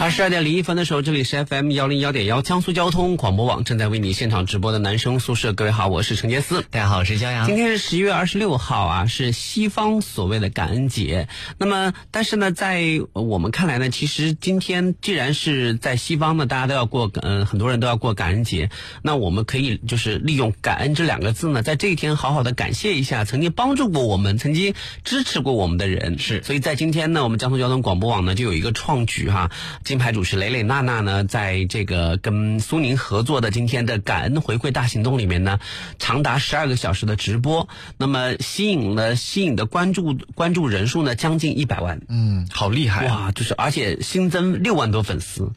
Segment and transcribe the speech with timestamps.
[0.00, 5.52] 二十二点零一分的时候，这里是 FM 幺零幺点幺江苏交通广播网正在为你现场直播的男生宿舍。
[5.52, 7.44] 各位好，我是陈杰思，大家好，我是江阳。
[7.44, 11.28] 今天是十一月二十六号啊，是西方所谓的感恩节。
[11.58, 12.82] 那么，但是呢，在
[13.12, 18.70] 我们看来呢，其实今天既然是在西方呢，大家都要过，嗯，很多人都要过感恩节。
[19.02, 24.72] 那我们可以就是利用“感恩”这两个字呢，在这一天好好的感谢一下曾经帮助过我们、曾经
[25.04, 26.18] 支持过我们的人。
[26.18, 29.50] 是，所以在今天呢，我们江苏交通广播网呢就有一个创举哈。
[29.90, 35.58] 金牌主持蕾蕾娜娜呢，在这个跟苏宁合作的今天的感恩回馈大行动里面呢，
[35.98, 43.32] 长达十二个小时的直播，那么吸引了吸引的关注关注人数呢将近一百万，嗯，好厉害哇！
[43.32, 45.50] 就是而且新增六万多粉丝，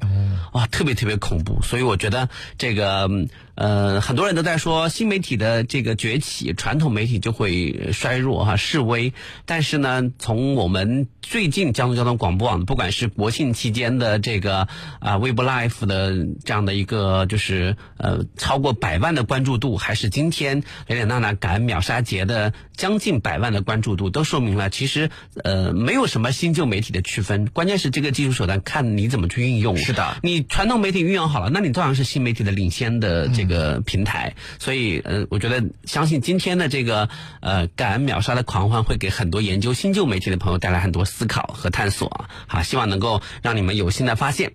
[0.53, 1.61] 哇，特别特别恐怖。
[1.61, 3.07] 所以我觉得这个
[3.55, 9.13] 呃，很多人都在说新媒体的这个崛起，传统媒体就会衰弱哈示威。
[9.45, 14.67] 但是呢，从我们最近江苏交通广播网，不管是国庆期间的这个
[14.99, 25.11] 啊微博 Live 的这样的一个就是呃超过百万的关注度，还是今天蕾蕾娜娜感恩秒杀节的将近百万的关注度，都说明了其实
[25.43, 29.77] 呃没有什么新旧媒体的区分，关键是这个技术手段看你怎么去运用。
[29.77, 34.35] 是的你传统媒体运用好了，那你照样是新媒体的领先的这这个平台。
[34.59, 37.09] 所以呃，我觉得相信今天的这个
[37.41, 42.29] 呃感恩秒杀的狂欢，会给很多研究新旧媒体的朋友带来很多思考和探索啊。
[42.47, 44.53] 好，希望能够让你们有新的发现。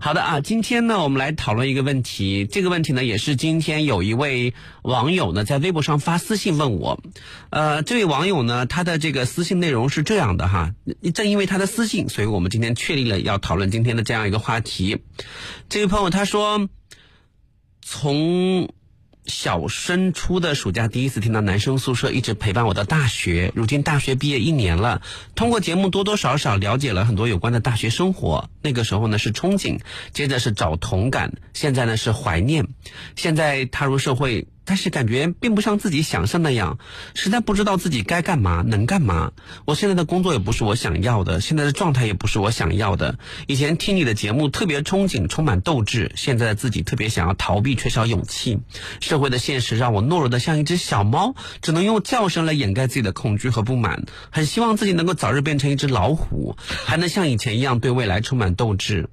[0.00, 2.46] 好的啊，今天呢，我们来讨论一个问题。
[2.46, 7.00] 这个问题呢，也是今天有一位网友呢在微博上发私信问我。
[7.50, 10.74] 呃，这位网友呢，他的这个私信内容是这样的哈。
[11.14, 14.98] 正因为他的私信，所以我们今天确立了要讨论今天的这样一个话题。
[15.68, 16.68] 这位朋友他说，
[17.90, 18.68] 从
[19.24, 23.50] 小升初的暑假第一次听到男生宿舍，一直陪伴我到大学。
[23.54, 25.00] 如今大学毕业一年了，
[25.34, 28.50] 通过节目多多少少了解了很多有关的大学生活。
[28.60, 29.80] 那个时候呢是憧憬，
[30.12, 32.68] 接着是找同感，现在呢是怀念。
[33.16, 34.46] 现在踏入社会。
[34.68, 36.78] 但是感觉并不像自己想象那样，
[37.14, 39.32] 实在不知道自己该干嘛，能干嘛。
[39.64, 43.18] 我现在的工作也不是我想要的，现在的状态也不是我想要的。
[43.46, 48.58] 以前听你的节目特别憧憬，充满斗志，现在的自己特别想要逃避，缺少勇气。
[49.00, 54.04] 社会的现实让我懦弱的像一只小猫，只能用叫声来掩盖自己的恐惧和不满。
[54.30, 59.08] 很希望自己能够早日变成一只老虎，还能像以前一样对未来充满斗志。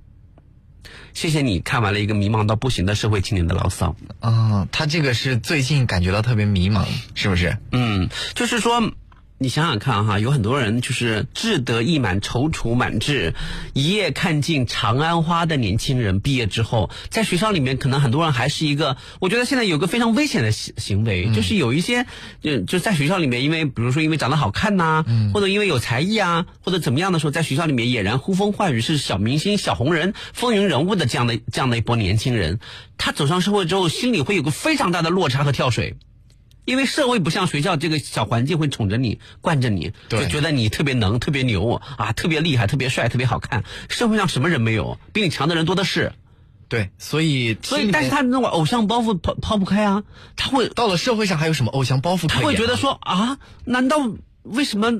[1.13, 3.95] 谢谢你看完了一个迷茫到不行的社会青年的牢骚。
[4.19, 7.57] 啊，他这个是最近感觉到特别迷茫，是不是？
[7.71, 8.91] 嗯，就是说，
[9.37, 13.33] 你想想看哈，有很多人就是志得意满、踌躇满志，
[13.73, 22.05] 一夜看尽长安花的年轻人，毕业之后，在学校里面，可能很多人还是一个，我觉得现在有个非常危险的行行为，就是有一些，
[22.41, 25.03] 就就在学校里面，因为比如说因为长得好看呐、
[25.33, 32.61] 或者因为有才艺啊，或者怎么样的时候，在学校里面俨然呼风唤雨，是小明星、小红人、风云人物的这样的这样的一波年轻人，
[32.97, 35.97] 他走上社会之后，心里会有个非常大的落差和跳水。
[36.65, 43.63] 因为社会不像学校这个小环境会宠着你、惯着你，就觉得你特别能、特别牛啊、特别厉害、特别帅、特别好看。
[43.87, 44.99] 社会上什么人没有？
[45.13, 46.11] 比你强的人多的是。
[46.67, 50.03] 对，所以所以，但是他那种偶像包袱抛抛不开啊，
[50.35, 52.27] 他会到了社会上还有什么偶像包袱啊？
[52.27, 53.97] 他会觉得说啊，难道
[54.41, 54.91] 为什么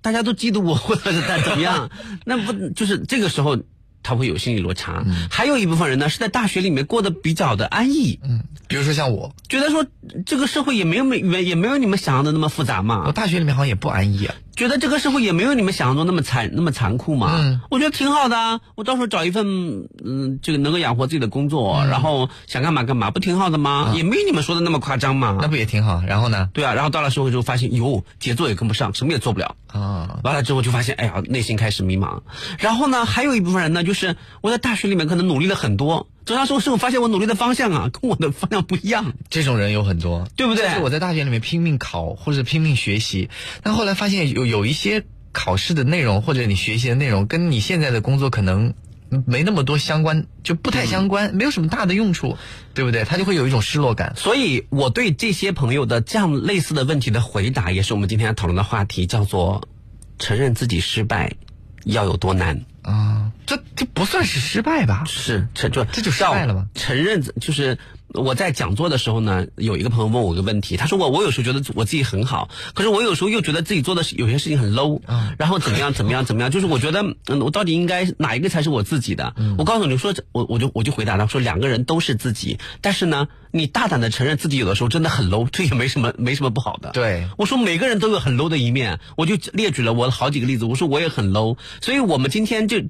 [0.00, 1.88] 大家都嫉妒我， 或者是在怎么样？
[2.24, 3.56] 那不就是这个时候
[4.02, 5.04] 他会有心理落差？
[5.30, 9.86] 还有一部分人呢是在大学里面过得比较的安逸，嗯，比如说像我，觉得说
[10.26, 13.12] 这个社会也没有没也没有你们想象的那么复杂嘛我。
[13.12, 14.34] 大学里面好像也不安逸啊。
[14.54, 17.32] 觉得这个社会也没有你们想象中那么残那么残酷嘛。
[17.38, 18.60] 嗯我觉得挺好的啊。
[18.74, 23.92] 我到时候找一份嗯，这个能够养活自己的工作，然后想干嘛干嘛，不挺好的吗？
[23.96, 25.38] 也没有你们说的那么夸张嘛。
[25.40, 26.02] 那不也挺好？
[26.06, 26.50] 然后呢？
[26.52, 29.56] 对啊，然后到了社会之后发现，哟，节奏也跟不上，什么也做不了。
[29.68, 32.20] 啊，完了之后就发现，哎呀，内心开始迷茫。
[32.58, 39.14] 然后呢，还有一部分人呢，就是我在大学里面可能努力了很多，走上社会之后发现我努力的方向啊， 跟我的方向不一样。
[39.30, 43.28] 这种人有很多，对不对就是我在大学里面拼命考或者拼命学习，
[43.62, 48.74] 但后来发现有有一些考试的内容或者你学习的内容跟你现在的工作可能
[49.26, 52.38] 没那么多相关，就不太相关，没有什么大的用处，
[52.72, 53.04] 对不对？
[53.04, 54.14] 他就会有一种失落感。
[54.16, 59.68] 所以我对这些朋友的这样类似的问题的回答，也是我们今天要讨论的话题，叫做
[60.18, 61.34] 承认自己失败
[61.84, 62.64] 要有多难。
[62.82, 65.04] 啊，这这不算是失败吧？
[65.06, 66.66] 是承就这就失败了吗？
[66.74, 79.32] 承认就是我在讲座的时候呢，有一个朋友问我一个问题，他说我我有时候觉得我自己很好，可是我有时候又觉得自己做的有些事情很 low，嗯然后怎么样怎么样怎么样，就是我觉得嗯，我到底应该哪一个才是我自己的？
[79.36, 86.90] 嗯我告诉你说，我我就我就回答他说两个人都是自己，但是呢，你大胆的承认自己有的时候真的很 low，这也没什么没什么不好的。
[86.90, 90.64] 对我说每个人都有很 low 的一面，我就列举了我好几个例子。
[90.64, 92.80] 我说我也很 low，所以我们今天就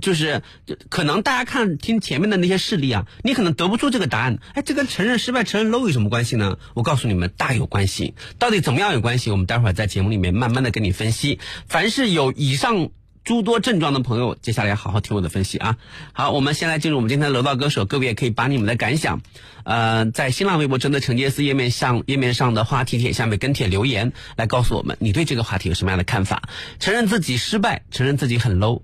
[0.00, 4.38] 就是就可能大家看听前面的那些事例啊，你可能得不出这个答案。
[4.54, 6.56] 哎，这跟承认失败、承认 low 有什么关系呢？
[6.74, 8.14] 我告诉你们，大有关系。
[8.38, 9.30] 到底怎么样有关系？
[9.32, 11.40] 我们待会儿在节目里面慢慢的跟你分析。
[11.68, 12.90] 凡是有以上。
[13.26, 15.76] 诸多症状的朋友，接下来好好听我的分析啊！
[16.12, 19.20] 好，我们先来进入我们今天的楼道歌手，各位也可以把你们的感想，
[19.64, 26.48] 呃，在新浪微博真的陈杰斯页面上页面上的话题帖下面跟帖留言，来告诉我们你对这个话题有什么样的看法？
[26.78, 28.82] 承认自己失败，承认自己很 low，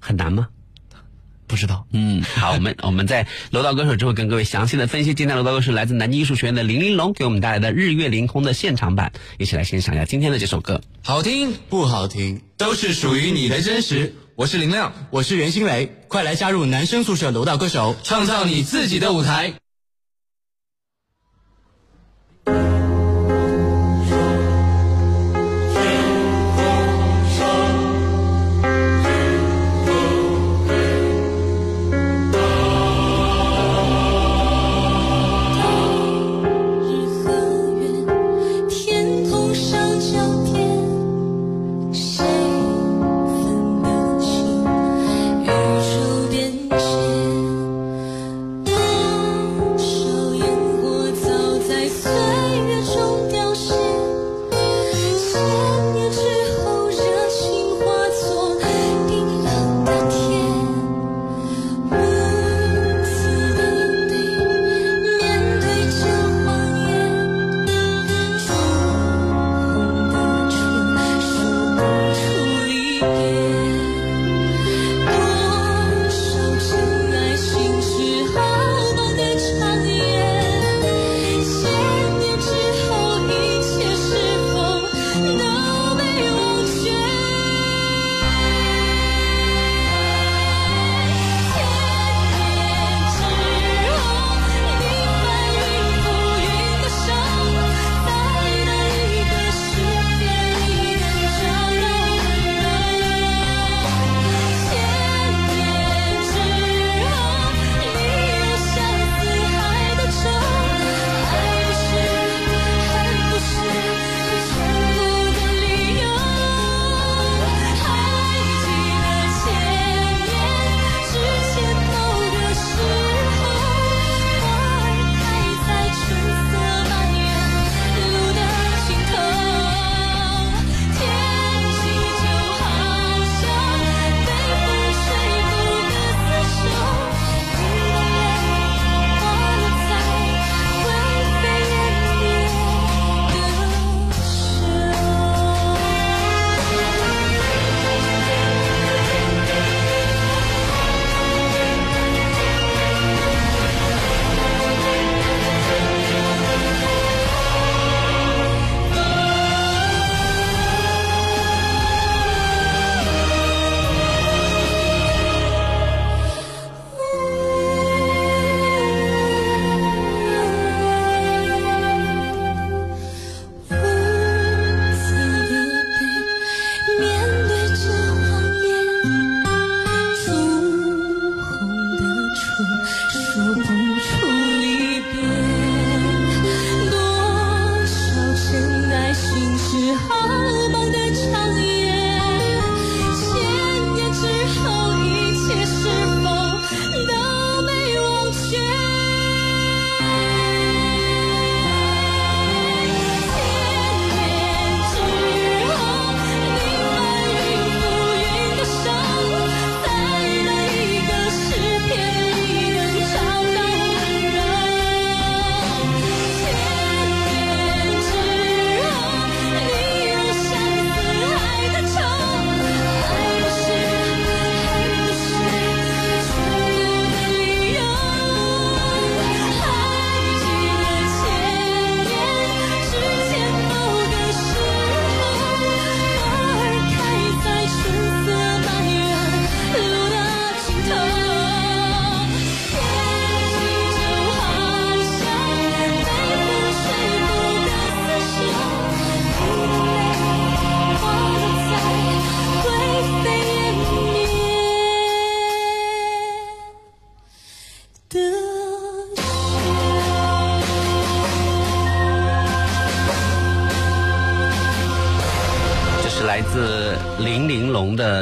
[0.00, 0.48] 很难吗？
[1.46, 1.86] 不知道。
[1.92, 5.14] 嗯，好，我们 我们在楼道歌手之后跟各位详细的分析。
[5.14, 10.80] 今天楼道歌手来自南京艺术学院的林玲珑给我们带来的《日月凌空》的现场版，一起来欣赏一下今天的这首歌。
[11.02, 14.14] 好听不好听，都是属于你的真实。
[14.34, 19.54] 我是林亮，我是袁心磊，快来加入男生宿舍楼道歌手，创造你自己的舞台。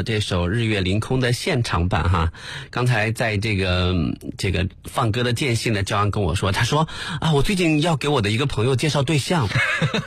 [0.05, 2.33] 这首《日月凌空》的现场版哈。
[2.71, 6.87] 刚才在这个嗯这个放歌的间隙呢，焦阳跟我说，他说
[7.21, 9.49] 啊，我最近要给我的一个朋友介绍对象。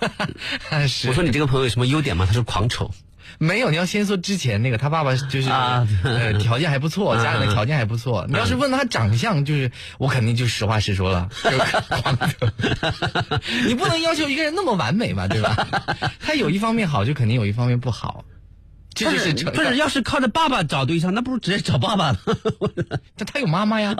[0.87, 2.25] 是我说你这个朋友有什么优点吗？
[2.25, 2.91] 他说狂丑。
[3.39, 8.25] 没有，你要先说之前那个，他爸爸就是、 啊呃条件还不错， 家里的条件还不错。
[8.29, 11.57] 你要是问他长相，就是我肯定就实话实说了，就是
[13.67, 15.67] 你不能要求一个人那么完美嘛，对吧？
[16.19, 18.23] 他有一方面好，就肯定有一方面不好，
[18.97, 22.17] 这就是成不是，要是靠着爸爸找对象，那不如直接找爸爸了。
[23.15, 23.95] 这他有妈妈呀。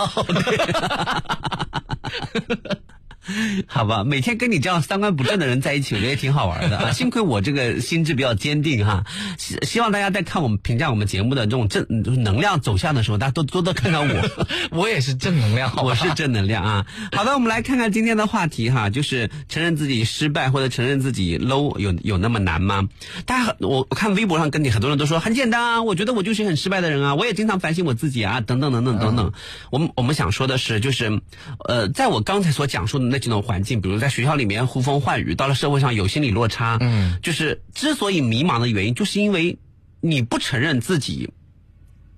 [3.68, 6.92] 好吧，每天跟你这样三观不正的人在一起，我觉得也挺好玩的啊。
[6.98, 9.04] 幸亏我这个心智比较坚定哈，
[9.38, 14.48] 希希望大家在看我们评价我们节目的这种正能量走向的时候，大家都多多看看我。
[14.72, 16.86] 我也是正能量，我是正能量啊！
[17.12, 22.88] 好的，我们来看看今天的话题哈，就是承认自己失败或者承认自己 low 有有那么难吗？
[23.26, 29.32] 大家我我看微博上跟你很多人都说很简单啊，我觉得我就是很失败的人啊，我也经常反省我自己啊，等等等等等等。
[29.72, 31.22] 我们我们想说的是，就是
[31.68, 39.58] 呃，在我刚才所讲述的那几种环境，比如在学校里面呼风唤雨，到了社会上有心理落差，嗯，就是之所以迷茫的原因，就是因为
[40.02, 41.30] 你不承认自己。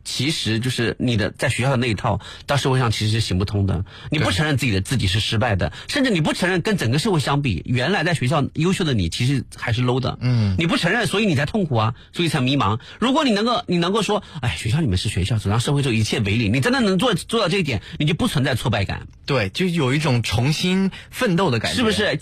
[0.03, 3.85] 其实就是你的在学校的那一套，到社会上其实是行不通的。
[4.09, 10.17] 你不承认自己的自己是失败的，甚至你不承认跟整个社会相比，原来在学校优秀的你其实还是 low 的。
[10.21, 12.79] 嗯，你不承认，所以你才痛苦啊，所以才迷茫。
[12.99, 21.91] 如果你能够，你能够说，哎，学校里面是学校，走上社会之后一切为零，你真的能做做到这一点，你就不存在挫败感，对，就有一种重新奋斗的感觉，是不？
[21.91, 22.19] 是？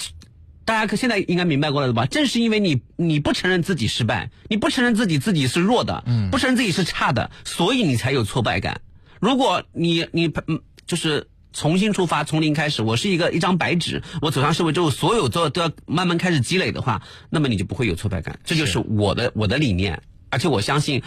[0.67, 2.05] 大家可现在应该明白过来了吧？
[2.07, 8.81] 正是因为你你不承认自己失败，你不承认自己自己是弱的，嗯，不承认自己是差的，所以你才有挫败感。
[9.21, 18.37] 如果你你嗯就是重新出发，从零开始，我是一个一张白纸，我走上社会之后，所有都都要慢慢开始积累的话，那么你就不会有挫败感。
[18.43, 20.01] 这就是我的我的理念。
[20.29, 21.01] 而且我相信，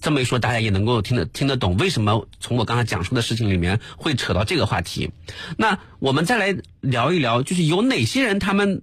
[0.00, 5.12] 这么一说，大家也能够听得听得懂为什么从我刚才讲述的事情里面会扯到这个话题。
[5.56, 8.82] 那我们再来聊一聊，就是有哪些人他们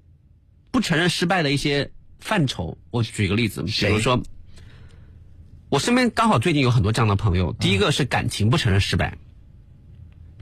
[0.71, 2.77] 不承认失败的一些范畴。
[2.89, 4.21] 我举个例子，比如说，
[5.69, 7.53] 我身边刚好最近有很多这样的朋友。
[7.53, 9.17] 第一个是感情不承认失败，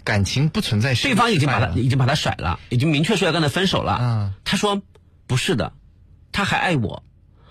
[0.03, 3.97] 感情不存在失败对方已经把他已经把他甩了，已经明确说要跟他分手了。
[4.01, 4.81] 嗯他说
[5.27, 5.73] 不是的，
[6.31, 7.03] 他还爱我，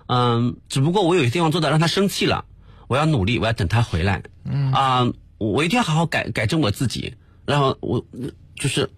[0.07, 2.45] 嗯，只不过我有些地方做的让他生气了，
[2.89, 4.23] 我要努力，我要等他回来。
[4.45, 5.07] 嗯啊、
[5.39, 7.15] 我一定要好好改改正我自己。
[7.47, 8.05] 然后我
[8.57, 8.91] 就是，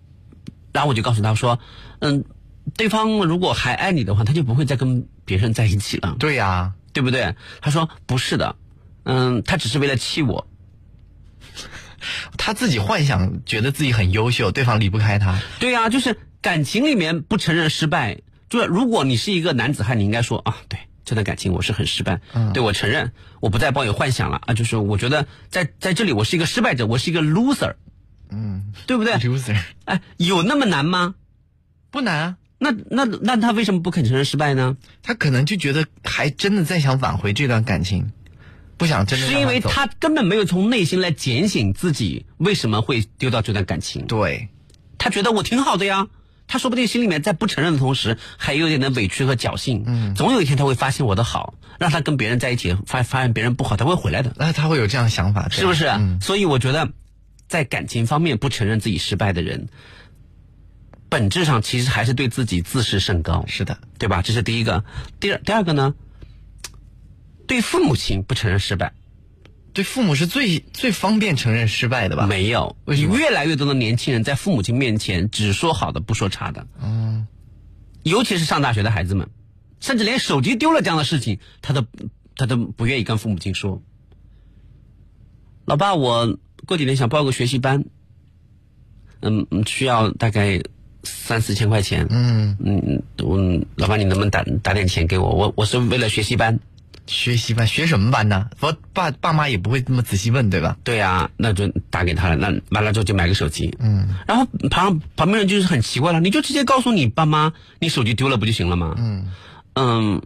[0.72, 1.60] 然后我就告诉他说，
[2.00, 2.24] 嗯，
[2.76, 7.34] 对方如果还爱你的话，他就不会再跟别人在一起了，对呀、对不对？
[7.60, 8.56] 他说不是的，
[9.04, 10.46] 嗯，他只是为了气我。
[12.38, 15.38] 他自己幻想，觉得自己很优秀，对方离不开他。
[15.58, 22.52] 对呀、就是感情里面不承认失败，就是如果你是一个男子汉，你应该说啊，对这段感情我是很失败，嗯。
[22.54, 24.40] 对我承认，我不再抱有幻想了。
[24.46, 27.74] 啊，就是我觉得在在这里我是一个失败者，我是一个 loser，
[28.30, 29.60] 嗯，对不对？loser。
[29.84, 31.14] 哎，有那么难吗？
[31.90, 34.76] 不难啊，那那那他为什么不肯承认失败呢？
[35.02, 38.12] 他可能就觉得还真的在想挽回这段感情，
[38.76, 44.06] 不想真的是因为他根本没有从内心来检醒自己为什么会丢掉这段感情。
[44.06, 44.48] 对
[44.98, 46.08] 他觉得我挺好的呀，
[46.46, 49.84] 他说不定心里面在不承认的同时，还有点的委屈和侥幸。
[49.86, 55.86] 嗯，总有一天他会发现我的好，让他跟别人在一起，发发现别人不好，他会回来的，那他会有这样的想法，是不是？
[55.86, 56.90] 嗯，所以我觉得，
[57.48, 59.68] 在感情方面不承认自己失败的人，
[61.10, 64.22] 本质上其实还是对自己自视甚高，是的，对吧？
[64.22, 64.84] 这是第一个。
[65.18, 65.94] 第二，第二个呢，
[67.46, 68.94] 对父母亲不承认失败，
[69.72, 72.26] 对父母是最最方便承认失败的吧？
[72.26, 76.66] 没有，为什么越来越多的年轻人在父母亲面前只说好的不说差的。
[76.80, 77.26] 嗯，
[78.04, 79.28] 尤其是上大学的孩子们，
[79.80, 81.84] 甚至连手机丢了这样的事情，他都
[82.36, 83.82] 他都不愿意跟父母亲说。
[85.66, 87.84] 老爸，我过几天想报个学习班，
[89.20, 90.60] 嗯，嗯需要大概
[91.02, 92.06] 三四千块钱。
[92.10, 93.38] 嗯嗯，我
[93.76, 95.30] 老板，你能不能打打点钱给我？
[95.30, 96.58] 我我是为了学习班。
[97.06, 98.50] 学习班学什么班呢？
[98.60, 100.76] 我爸爸妈也不会这么仔细问，对吧？
[100.84, 102.36] 对呀、那就打给他了。
[102.36, 103.76] 那完了之后就买个手机。
[103.80, 108.94] 嗯，然后旁旁边人就是很奇怪了，你就直接告诉你爸妈，你手机丢了不就行了吗？
[108.96, 109.28] 嗯
[109.74, 110.22] 嗯，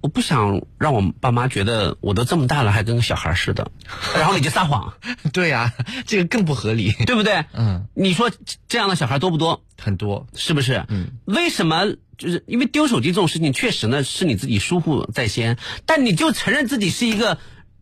[0.00, 3.70] 我不想让我爸妈觉得我都这么大了还跟个小孩似的，
[4.16, 4.94] 然后你就撒谎，
[5.32, 5.72] 对呀、
[6.06, 7.44] 这个更不合理，对不对？
[7.52, 8.30] 嗯，你说
[8.68, 9.62] 这样的小孩多不多？
[9.78, 10.26] 很多。
[10.34, 10.84] 是不是？
[10.88, 11.94] 嗯，为什么？
[12.18, 17.38] 就是因为丢手机这种事情，确实呢是你自己疏忽在先，但你就承认自己是一个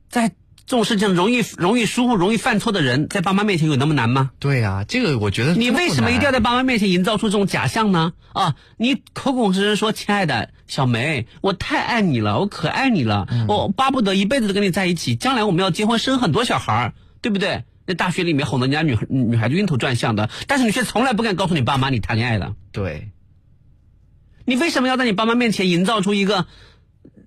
[0.08, 0.30] 在
[0.68, 4.32] 这种事情容易容易疏忽、容易犯错的人，在爸妈面前有那么难吗？
[4.38, 6.40] 对呀、这个我觉得你为什么一定要在？
[6.40, 8.12] 爸妈面前营造出这种假象呢？
[8.34, 17.64] 啊，你口口声声说亲爱的小梅，我太爱你了，我可爱你了，我巴不得一辈子都跟你在一起，将来我们要结婚生很多小孩儿，对不对？
[17.86, 23.08] 在大学里面哄得人家女孩女孩子晕头转向的，但是你却从来不敢告诉你爸妈你谈恋爱了，对，
[24.44, 26.44] 你为什么要在你爸妈面前营造出一个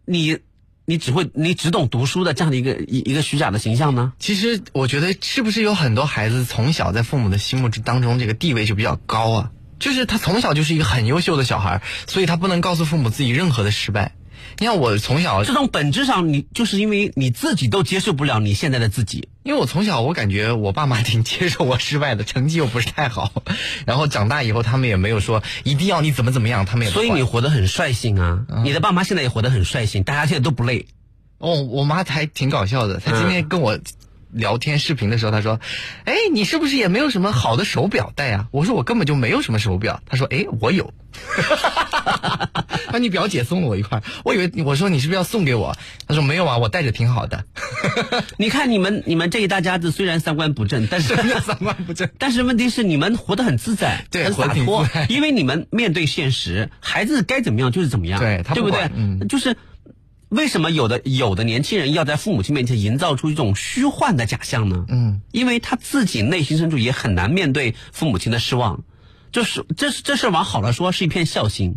[0.06, 0.38] 你
[0.86, 4.14] 你只会你只懂读书的这样的一个一一个虚假的形象呢？
[4.20, 9.52] 其实我觉得是不是有很多孩子从小在父母的心目之当中这个地位就比较高啊？
[9.80, 14.16] 就是他从小就是一个很优秀的小孩，所以他不能告诉父母自己任何的失败。
[14.60, 19.30] 你看我从小这种本质上你就是因为你自己都接受不了你现在的自己。
[19.44, 23.32] 因为我从小我感觉我爸妈挺接受我失败的，成绩又不是太好，
[23.88, 28.46] 然后长大以后他们也没有说一定要你怎么怎么样，他们也所以你活得很率性啊！
[28.64, 30.86] 你的爸妈现在也活得很率性，大家现在都不累。
[31.40, 33.80] 哦，我妈还挺搞笑的，她今天跟我
[34.32, 35.60] 聊天视频的时候，他说
[36.06, 40.94] ：“哎，你是不是也没有什么好的手表戴啊、我说：“我根本就没有什么手表。”他说：“哎，我有。
[42.92, 45.76] ”把你表姐送了我一块儿，我以为我说你是不是要送给我？
[46.08, 47.46] 他说没有啊，我戴着挺好的。
[48.38, 52.10] 你看你们你们这一大家子虽然三观不正，但是三观不正。
[52.20, 58.90] 但是问题是你们活得很自在，很对很洒脱因为你们面对现实，孩子该怎么样就是怎么样，对他不对不对？
[58.96, 59.56] 嗯就是
[60.32, 64.86] 为什么有的有的年轻人要在父母亲面前营造出一种虚幻的假象呢？
[64.88, 68.84] 嗯，因为他自己内心深处也很难面对父母亲的失望，
[69.32, 71.76] 就是这这事往好了说是一片孝心，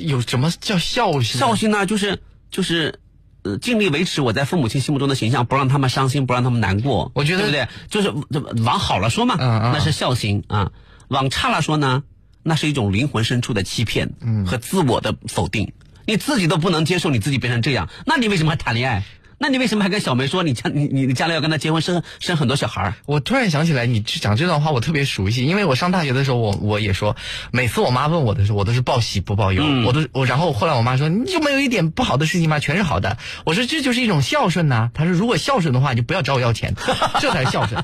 [0.00, 1.38] 有什么叫孝心？
[1.38, 3.00] 孝心呢就是就是。
[3.42, 7.10] 呃，尽力维持我在父母亲心目中的形象，不让他们伤心，不让他们难过。
[7.14, 7.68] 我觉得对不对？
[7.88, 10.72] 就是往好了说嘛，嗯嗯那是孝心啊；
[11.08, 12.02] 往差了说呢，
[12.42, 15.72] 那是一种灵魂深处的欺骗，嗯和自我的否定。
[16.06, 19.02] 你自己都不能接受你自己变成这样，那你为什么还谈恋爱？
[19.42, 22.94] 那你为什么还跟小梅说你将你你你将来要跟她结婚生生很多小孩儿？
[23.06, 27.16] 我突然想起来，你讲这段话我特别熟悉，因为我上大学的时候，我我也说，
[27.50, 32.58] 每次我妈问我的时候，我都是报喜不报忧，嗯我都我然后后来我妈说，你就没有一点不好的事情吗？
[32.58, 33.16] 全是好的。
[33.46, 36.74] 我说这就是一种孝顺呐、她说如果孝顺的话，你就不要找我要钱，
[37.18, 37.82] 这才是孝顺。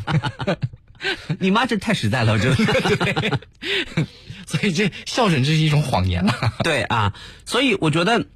[1.41, 3.41] 你妈这太实在了，我觉得。
[4.47, 6.33] 所以这孝顺这是一种谎言了。
[6.63, 7.13] 对啊，
[7.45, 8.27] 所以我觉得，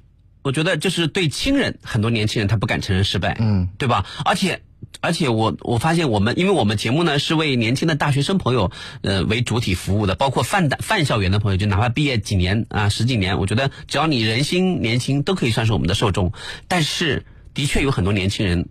[0.41, 4.05] 我觉得就是对亲人，很多年轻人他不敢承认失败，嗯，对吧？
[4.25, 4.61] 而且，
[4.99, 8.71] 而且我我发现我们，因为我们节目呢是为年轻的大学生朋友
[9.03, 16.33] 呃为主体服务的，包括泛大泛校园的朋友，就哪怕毕业几年啊十几年，我觉得只要你人心年轻，都可以算是我们的受众。
[16.67, 18.67] 但是，的确有很多年轻人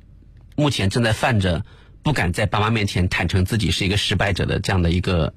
[0.56, 1.64] 目前正在犯着
[2.02, 5.32] 不敢在爸妈面前坦诚自己是一个失败者的这样的一个。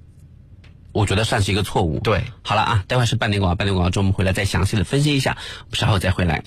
[0.92, 2.00] 我觉得算是一个错误。
[2.02, 5.36] 对，好了啊，待会儿是半点广告，半点广告之后我们回来再详细的分析一下，
[5.72, 6.44] 稍后再回来。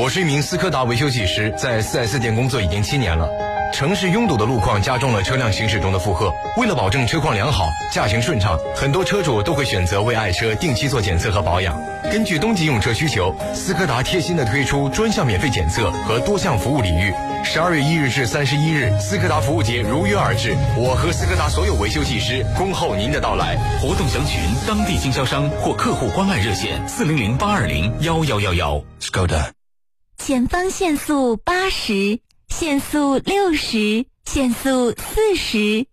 [0.00, 3.47] 我是一名斯柯达维修技师，在 4S 店工作已经七年了。
[3.72, 6.32] 城市拥堵的路况加重了车辆行驶中的负荷。
[6.56, 11.80] 为了保证车况良好、驾行顺畅，很多车主都会选择为爱车定期做检测和保养。
[12.10, 17.12] 根据冬季用车需求，斯柯达贴心的推出专项免费检测和多项服务领域。
[17.44, 20.56] 十二月一日至三十一日，斯柯达服务节如约而至。
[20.76, 23.56] 我和斯柯达所有维修技师恭候您的到来。
[23.80, 28.82] 活动详询当地经销商或客户关爱热线四零零八二零幺幺幺幺。
[29.00, 29.50] Skoda。
[30.18, 32.18] 前方限速八十，
[32.58, 35.86] 限速六十，限速四十。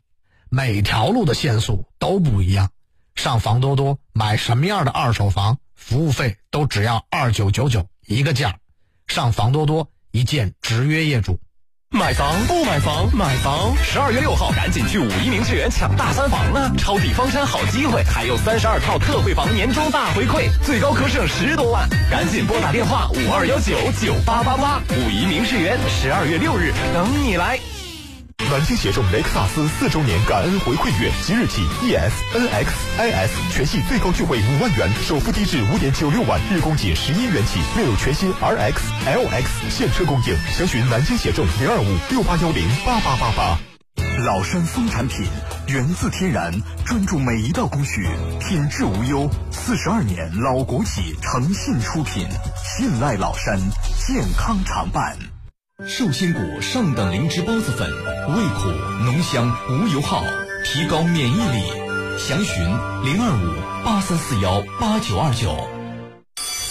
[0.49, 2.71] 每条路的限速都不一样。
[3.13, 8.57] 上房多多买什么样的二手房，服务费都只要二九九九一个价。
[9.05, 11.39] 上房多多一键直约业主。
[11.95, 13.73] 买房不买房，买房！
[13.81, 24.81] 十二月六号，赶紧去武夷名智园抢大三房了，抄底房山好机会，还有三十二套特惠房年终大回馈，最高可省十多万，赶紧拨打电话五二幺九九八八八。
[24.89, 27.57] 武夷名智园，十二月六日等你来。
[28.55, 32.67] 南京协众雷克萨斯四周年感恩回馈月，即日起，ES、NX、
[32.97, 43.59] IS 全系最高钜惠五万元，首付低至五点九六万，日供仅十一元起，另有全新 RX、LX 现车供应，详询南京协众零二五六八幺零八八八八。
[44.25, 45.25] 老山松产品
[45.67, 46.53] 源自天然，
[46.85, 48.07] 专注每一道工序，
[48.39, 49.29] 品质无忧。
[49.51, 52.25] 四十二年老国企诚信出品，
[52.63, 53.59] 信赖老山，
[54.07, 55.34] 健康常伴。
[55.83, 57.91] 寿仙谷上等灵芝孢子粉，
[58.33, 58.69] 味苦
[59.03, 60.23] 浓香无油耗，
[60.63, 62.17] 提高免疫力。
[62.17, 62.63] 详询
[63.03, 65.53] 零二五八三四幺八九二九。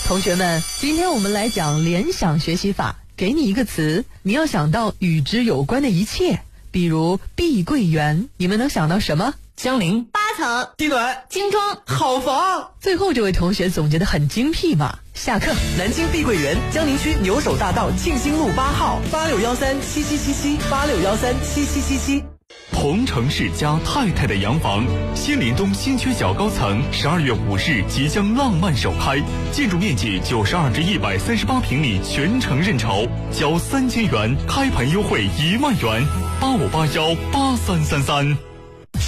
[0.06, 2.96] 同学们，今天我们来讲联想学习法。
[3.14, 6.40] 给你一个词，你要想到与之有关的一切，
[6.70, 9.34] 比如碧桂园，你们能想到什么？
[9.54, 12.70] 江陵八层，地暖精装好房。
[12.80, 14.98] 最后这位同学总结的很精辟嘛。
[15.14, 22.24] 下课，南京碧桂园江宁区牛首大道庆兴路八号八六幺三七七七七八六幺三七七七七。
[22.72, 29.20] 同城世家太太的洋房，新林东新区小高层，十二月五日即将浪漫首开，
[29.52, 36.04] 建筑面积九十二至一百三十八平米，全程认筹，交三千元，开盘优惠一万元，
[36.40, 38.53] 八五八幺八三三三。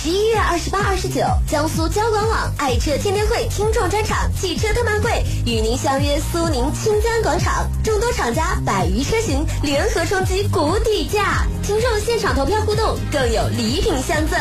[0.02, 14.38] 十一月二十八、二十九，江苏交管网爱车天天会听众专场汽车特卖会，与您相约苏宁清江广场，众多厂家百余车型联合冲击谷底价，听众现场投票互动，更有礼品相赠。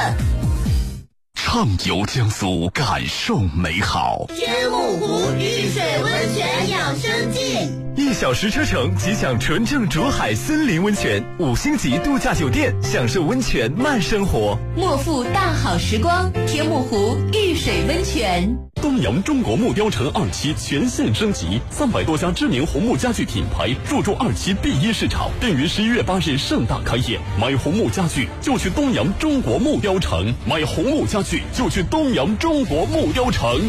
[1.47, 4.25] 畅游江苏，感受美好。
[4.35, 7.69] 天目湖玉水温泉养生记。
[7.95, 14.57] 一小时车程即享纯正竹海森林温泉，五星级度假酒店，享受温泉慢生活。
[14.75, 18.57] 莫负大好时光，天目湖遇水温泉。
[18.81, 27.19] 东阳中国木雕城二期全线升级，三百多家知名红木家具品牌入驻二期第一市场，并于十一月八日盛大开业。
[27.39, 33.59] 买红木家具就去东阳中国木雕城，买红木家具就去东阳中国木雕城。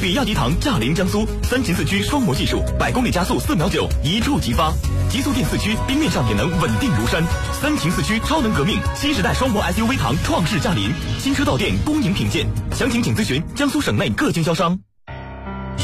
[0.00, 4.72] 比亚迪唐驾临江苏，三擎四驱双模技术，百公里加速四秒九，一触即发。
[5.10, 7.20] 极速电四驱，冰面上也能稳定如山。
[7.60, 12.46] 三擎四驱超能革命，新时代双模 SUV 唐创世驾临，新车到店恭迎品鉴。
[12.76, 14.78] 详情请咨询江苏省内各经销商。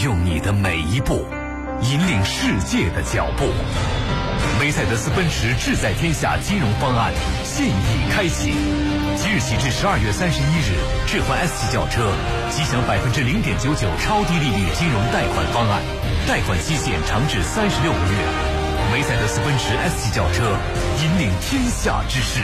[0.04, 1.24] 用你的每一步，
[1.84, 3.52] 引领世界的脚步。
[4.58, 7.12] 梅赛德斯奔驰志在天下金融方案
[7.44, 8.54] 现已开启，
[9.16, 10.72] 即日起至十二月三十一日，
[11.06, 12.12] 置换 S 级轿车，
[12.50, 15.82] 即享百分之零点九九超低利率金融贷款方案，
[16.26, 18.16] 贷款期限长至三十六个月。
[18.92, 20.56] 梅赛德斯奔驰 S 级轿车，
[21.02, 22.40] 引领天下之势。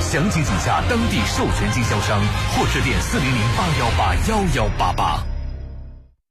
[0.00, 2.20] 详情请洽当地授权经销商
[2.54, 5.37] 或致电四零零八幺八幺幺八八。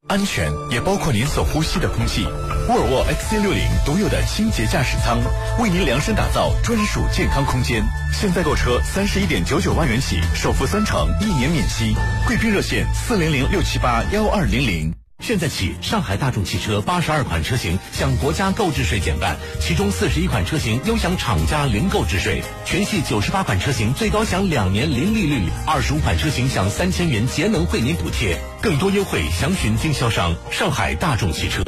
[0.08, 2.26] 安全也包括您所呼吸的空气。
[2.70, 5.20] 沃尔沃 XC 六零独有的清洁驾驶舱，
[5.60, 7.84] 为您量身打造专属健康空间。
[8.13, 11.96] 现在购车三十一点九九万元起，首付三成，一年免息。
[12.26, 15.07] 贵宾热线四零零六七八幺二零零。
[15.19, 30.36] 现在起，上海大众汽车八十二款车型向国家购置税减半，其中四十一款车型优享厂家零购置税，全系九十八款车型最高享两年零利率，二十五款车型享三千元节能惠民补贴，更多优惠详询经销商。
[30.51, 31.63] 上海大众汽车。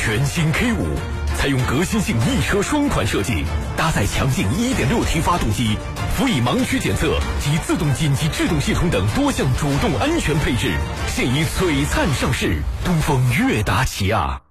[0.00, 0.86] 全新 K 五
[1.44, 3.44] 采用革新性一车双款设计，
[3.76, 5.76] 搭载强劲 1.6T 发动机，
[6.16, 10.72] 辅以盲区检测及自动紧急制动系统等多项主动安全配置，
[11.06, 12.62] 现已璀璨上市。
[12.82, 14.43] 东风悦达起亚。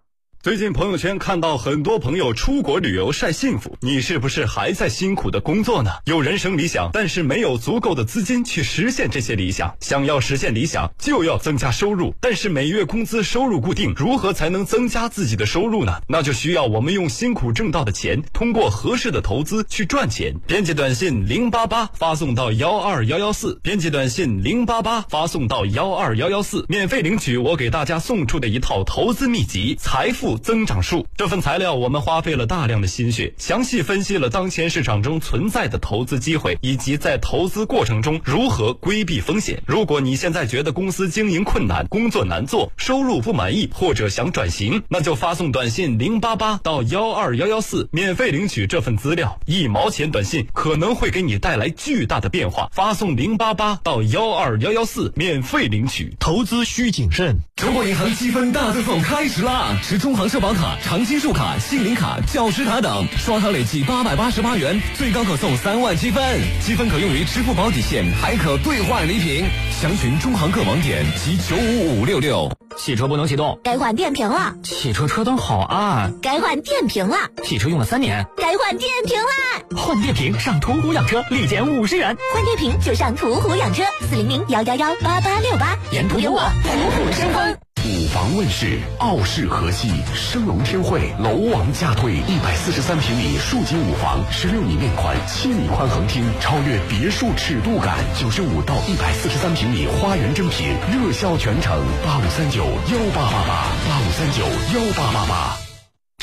[0.44, 5.90] 最近朋友圈看到很多朋友出国旅游晒幸福，你是不是还在辛苦的工作呢？
[6.04, 9.74] 有人生理想，但是没有足够的资金去实现这些理想。
[9.80, 16.02] 想要实现理想，就要增加收入，但是每月工资收入固定，如何才能增加自己的收入呢？
[16.10, 20.38] 那就需要我们用辛苦挣到的钱，通过合适的投资去赚钱。
[20.46, 30.32] 编辑短信零八八发送到幺二幺幺四，编辑短信零八八发送到幺二幺幺四，免费领取我给大家送出的一套投资秘籍《财富》。
[30.38, 39.62] 增长数这份材料，我们花费了大量的心血，详细分析了当前市场中存在的投资机会，以及在投资过程中如何规避风险。
[39.66, 49.40] 如果你现在觉得公司经营困难、工作难做、收入不满意，或者想转型，那就发送短信零八八到幺二幺幺四，免费领取这份资料。
[49.46, 52.70] 一毛钱短信可能会给你带来巨大的变化。
[52.74, 56.16] 发送零八八到幺二幺幺四，免费领取。
[56.20, 57.38] 投资需谨慎。
[57.56, 59.80] 中国银行积分大赠送开始啦！
[59.84, 66.24] 持中行社保卡、长青树卡、杏林卡、教师卡等，刷卡累计八百八十八元，最高可送三万积分。
[66.62, 69.46] 积分可用于支付宝抵现，还可兑换礼品。
[69.72, 72.52] 详询中行各网点及九五五六六。
[72.76, 74.56] 汽车不能启动，该换电瓶了。
[74.64, 77.18] 汽车车灯好暗，该换电瓶了。
[77.44, 79.62] 汽车用了三年，该换电瓶啦。
[79.78, 82.18] 换电瓶上途虎养车，立减五十元。
[82.34, 85.78] 换电瓶就上途虎养车，四零零幺幺幺八八六八。
[85.92, 87.73] 沿途有我，虎虎生风。
[87.86, 105.73] 五房问世，傲视河西，升龙天汇，楼王价退，一百四十三平米竖井五房，十六米面宽，七米宽横厅，超越别墅尺度感，九十五到一百四十三平米花园珍品，热销全城，八五三九幺八八八，八五三九幺八八八。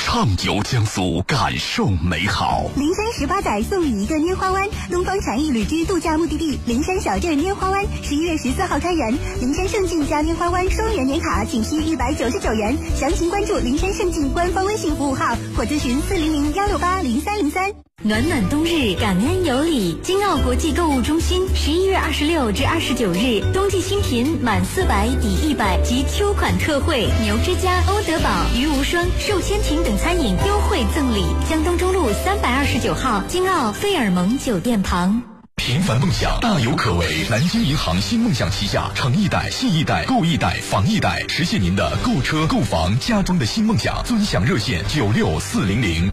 [0.02, 2.64] 畅游江苏，感受美好。
[2.74, 9.16] 灵山十八载送你一个拈花湾，东方禅意旅居度假目的地灵山小镇拈花湾，十一月十四号开园。
[9.40, 17.70] 灵山胜境加拈花湾双元年卡仅需一百九十九元，详情关注灵山胜境官方微信服务号或咨询四零零幺六八零三零三。
[18.02, 19.94] 暖暖冬日，感恩有礼。
[20.02, 31.22] 金奥国际购物中心，十一月二十六至二十九日，冬季新品满四百抵一百及秋款特惠，牛之家、欧德宝、鱼无双、寿千庭等餐饮优惠赠礼。
[31.46, 35.22] 江东中路三百二十九号金奥费尔蒙酒店旁。
[35.56, 44.02] 平凡梦想大有可为，南京银行新梦想旗下诚易贷、信易贷、购易贷、房易贷，实现您的购车、购房、家装的新梦想。
[44.06, 46.10] 尊享热线九六四零零。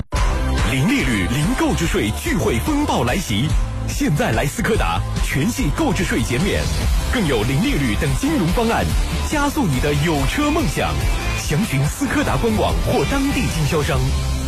[0.69, 1.16] 零利率、零
[1.67, 3.45] 购置税聚会风暴来袭，
[3.89, 6.63] 现在来斯柯达，全系购置税减免，
[7.11, 8.85] 更有零利率等金融方案，
[9.29, 10.89] 加速你的有车梦想。
[11.37, 13.99] 详询斯柯达官网或当地经销商。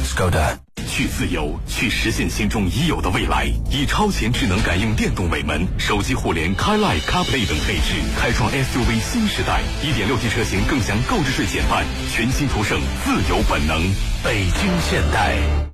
[0.06, 0.56] Skoda，
[0.88, 3.52] 去自由，去实现心中已有的未来。
[3.70, 9.60] 以超前智能感应电动尾门、手机互联、CarLife、CarPlay 等配置，开创 SUV 新时代。
[9.84, 13.78] 1.6T 车型更享购置税减半，全新途胜自由本能。
[14.24, 15.69] 北京现代。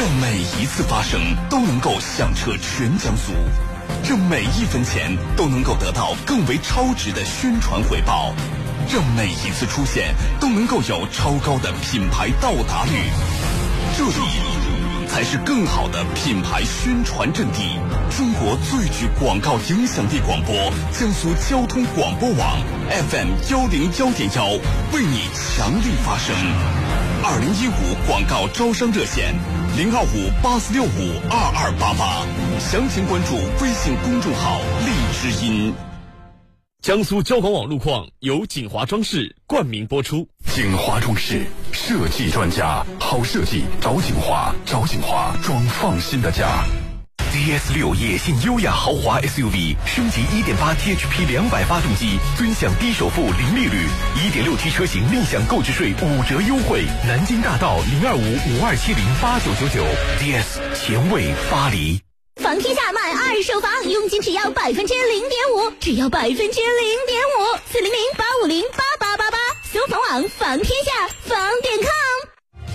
[0.00, 3.34] 让每一次发声都能够响彻全江苏，
[4.08, 8.32] 让每一分钱都能够得到更为超值的宣传回报，
[8.90, 12.92] 让每一次出现都能够有超高的品牌到达率。
[13.98, 14.24] 这里
[15.10, 17.76] 才是更好的品牌宣传阵地。
[18.16, 20.54] 中国最具广告影响力广播——
[20.96, 24.46] 江苏交通广播网 FM 幺零幺点幺，
[24.94, 26.34] 为你强力发声。
[27.24, 29.34] 二零一五广告招商热线。
[29.76, 30.88] 零二五八四六五
[31.28, 32.24] 二二八八，
[32.60, 35.74] 详情关注微信公众号“荔枝音”。
[36.82, 40.28] 江苏交广网路况由锦华装饰冠名播出。
[40.52, 46.64] 景华装饰设计专家，好设计找景华，找景华装放心的家。
[47.32, 53.86] DS 六野性优雅豪华 SUV 升级1.8 THP 两百发动机，尊享低首付、零利率
[54.16, 56.84] ；1.6T 车型另享购置税五折优惠。
[57.06, 59.84] 南京大道零二五五二七零八九九九
[60.18, 62.00] ，DS 前卫巴黎。
[62.42, 69.29] 房天下卖二手房，佣金只要百分之零点五，只要百分之零点五，四零零八五零八八八
[69.70, 71.90] 八，搜房网房天下房点 com。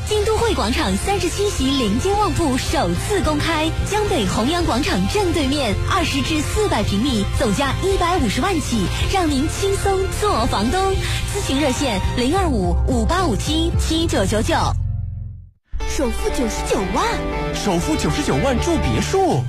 [0.07, 10.79] 京都汇广场三十七席临街旺铺首次公开，江北弘扬广场正对面，二十至四百平米，总价一百五十万起，让您轻松做房东。
[11.33, 14.55] 咨询热线零二五五八五七七九九九。
[15.89, 17.05] 首付九十九万，
[17.53, 19.43] 首付九十九万住别墅。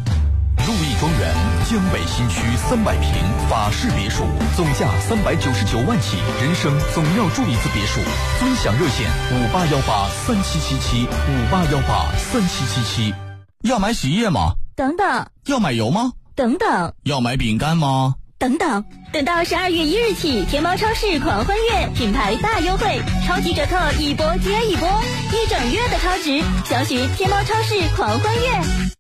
[0.67, 1.33] 路易庄园
[1.71, 3.13] 江北新区三百平
[3.49, 4.25] 法式别墅，
[4.57, 8.01] 总价三百九十九万起，人生总要住一次别墅。
[8.41, 13.15] 尊享热线五八幺八三七七七五八幺八三七七七。
[13.63, 14.55] 要买洗衣液吗？
[14.75, 15.27] 等等。
[15.45, 16.11] 要买油吗？
[16.35, 16.93] 等等。
[17.05, 18.17] 要买饼干吗？
[18.37, 18.85] 等等。
[19.13, 24.89] 等到十二月一日起，天猫超市狂欢月品牌大优惠，超级折扣一波接一波，
[25.31, 26.43] 一整月的超值。
[26.65, 28.97] 详询天猫超市狂欢月。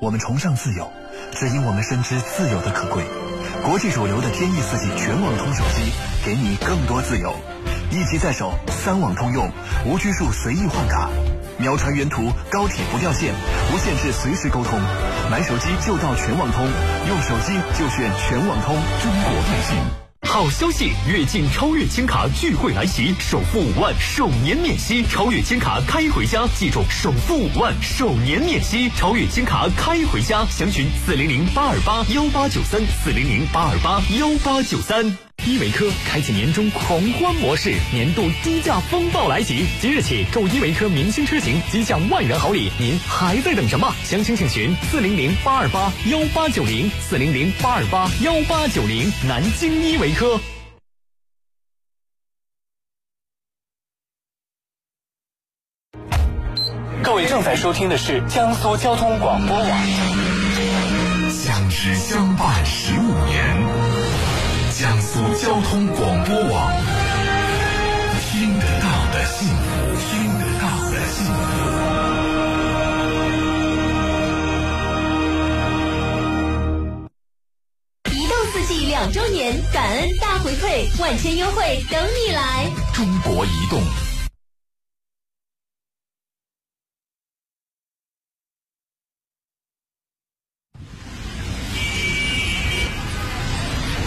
[0.00, 0.90] 我们崇尚自由，
[1.32, 3.04] 只因我们深知自由的可贵。
[3.62, 5.92] 国际主流的天翼四 G 全网通手机，
[6.24, 7.36] 给你更多自由。
[7.90, 9.50] 一机在手，三网通用，
[9.84, 11.10] 无拘束，随意换卡，
[11.58, 13.34] 秒传原图，高铁不掉线，
[13.74, 14.80] 无限制随时沟通。
[15.30, 16.66] 买手机就到全网通，
[17.06, 18.74] 用手机就选全网通。
[19.02, 20.09] 中国电信。
[20.32, 20.92] 好消息！
[21.08, 25.04] 跃进超越千卡聚会来袭，首付五万，首年免息。
[25.10, 28.88] 超越千卡开回家，记住，首付五万，首年免息。
[28.90, 35.29] 超越千卡开回家，详询四零零八二八幺八九三，四零零八二八幺八九三。
[35.46, 39.66] 依维柯开启年终狂欢模式，年度低价风暴来袭！
[39.80, 43.94] 即日起购依维柯明星车型即享万元好礼，您还在等什么？
[44.04, 50.40] 详情请询四零零八二八幺八九零，四零零八二八幺八九零，南京依维柯。
[57.02, 59.86] 各位正在收听的是江苏交通广播网，
[61.30, 63.69] 相知相伴十五年。
[64.80, 66.72] 江苏交通广播网，
[68.32, 69.62] 听得到的幸福，
[70.08, 71.38] 听得到的幸福。
[78.10, 82.70] 移动四 G 两周年感恩大回馈，万千优惠等你来！
[82.94, 83.82] 中国移动。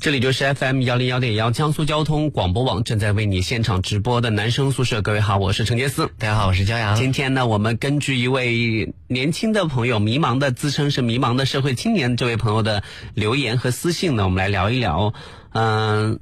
[0.00, 5.02] 这里就是 FM 幺零幺点幺江苏交通广播网正在为你现场直播的男生宿舍。
[5.02, 6.06] 各位好，我是陈杰思。
[6.18, 6.96] 大家好，我是焦阳。
[6.96, 12.82] 今天呢，我们根据一位年轻的朋友迷茫的自称是迷茫的社会青年这位朋友的
[13.12, 15.12] 留言和私信呢，我们来聊一聊，
[15.52, 16.18] 嗯、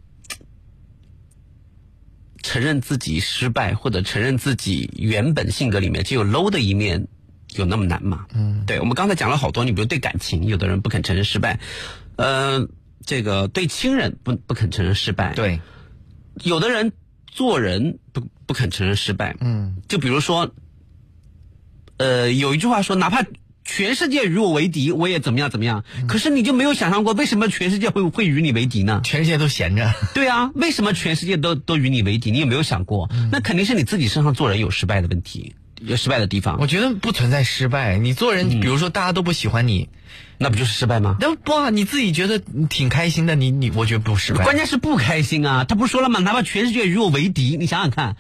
[2.43, 7.07] 承认自己失败或者承认自己原本性格里面就有 low 的一面，
[7.55, 8.27] 有那么难吗？
[8.35, 11.61] 嗯，对，我们刚才讲了好多，你比如对感情，有的人不肯承认失败，
[12.17, 12.67] 呃，
[13.09, 15.61] 这个对亲人不不肯承认失败，对，
[16.45, 16.93] 有的人
[17.27, 20.53] 做人不不肯承认失败，嗯，就比如说，
[21.97, 23.25] 呃，有一句话说，哪怕
[23.65, 25.85] 全世界与我为敌，我也怎么样怎么样。
[26.07, 29.01] 可是你就没有想象过，为什么全世界会会与你为敌呢？
[29.03, 29.91] 全世界都闲着。
[30.13, 32.31] 对啊，为什么全世界都都与你为敌？
[32.31, 33.09] 你有没有想过？
[33.33, 36.59] 那肯定是你自己身上做人有失败的问题，有失败的地方。
[36.61, 39.89] 我觉得不存在失败，你做人，比如说大家都不喜欢你，
[40.39, 41.17] 那不就是失败吗？
[41.21, 44.45] 那不啊，你自己觉得挺开心的，你你，我觉得不失败。
[44.45, 45.65] 关键是不开心啊！
[45.65, 46.21] 他不是说了吗？
[46.21, 48.17] 哪怕全世界与我为敌，你想想看，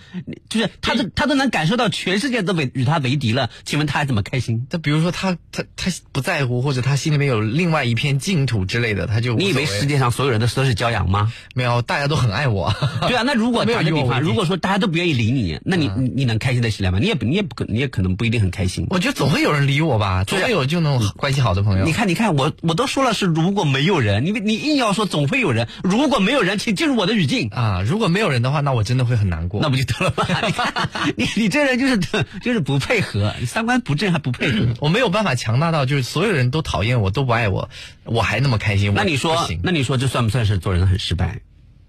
[0.48, 4.66] 就是他都他都能感受到全世界都为与他为敌了，请问他还怎么开心？
[4.68, 11.32] 他比如说他他他不在乎，或者他心里面有另外一片净土之类的，他就你以为世界上所有人都都是骄阳吗？
[11.54, 12.74] 没有，大家都很爱我。
[13.06, 16.98] 对啊，那如果 打个比方，如果说大家都不愿意理你，那你你你能开心得起来吗？
[17.00, 18.86] 你也不你也不可你也可能不一定很开心。
[18.90, 21.84] 我觉得总会有人理我吧，总会有就那种关系好的朋友。
[21.84, 27.82] 你看，你看，我我都说了是如果没有人，你你硬要说总会有人，如果没有人，请进入我的语境啊！
[27.86, 29.60] 如果没有人的话，那我真的会很难过。
[29.60, 30.24] 那不就得了吗？
[30.46, 31.98] 你看，你你这人就是
[32.42, 34.66] 就是不配合，你三观不正还不配合。
[34.80, 37.68] 我没有办法强大到就是所有人都讨厌我，都不爱我，
[38.04, 38.92] 我还那么开心。
[38.94, 41.40] 那你说，那你说这算不算是做人很失败？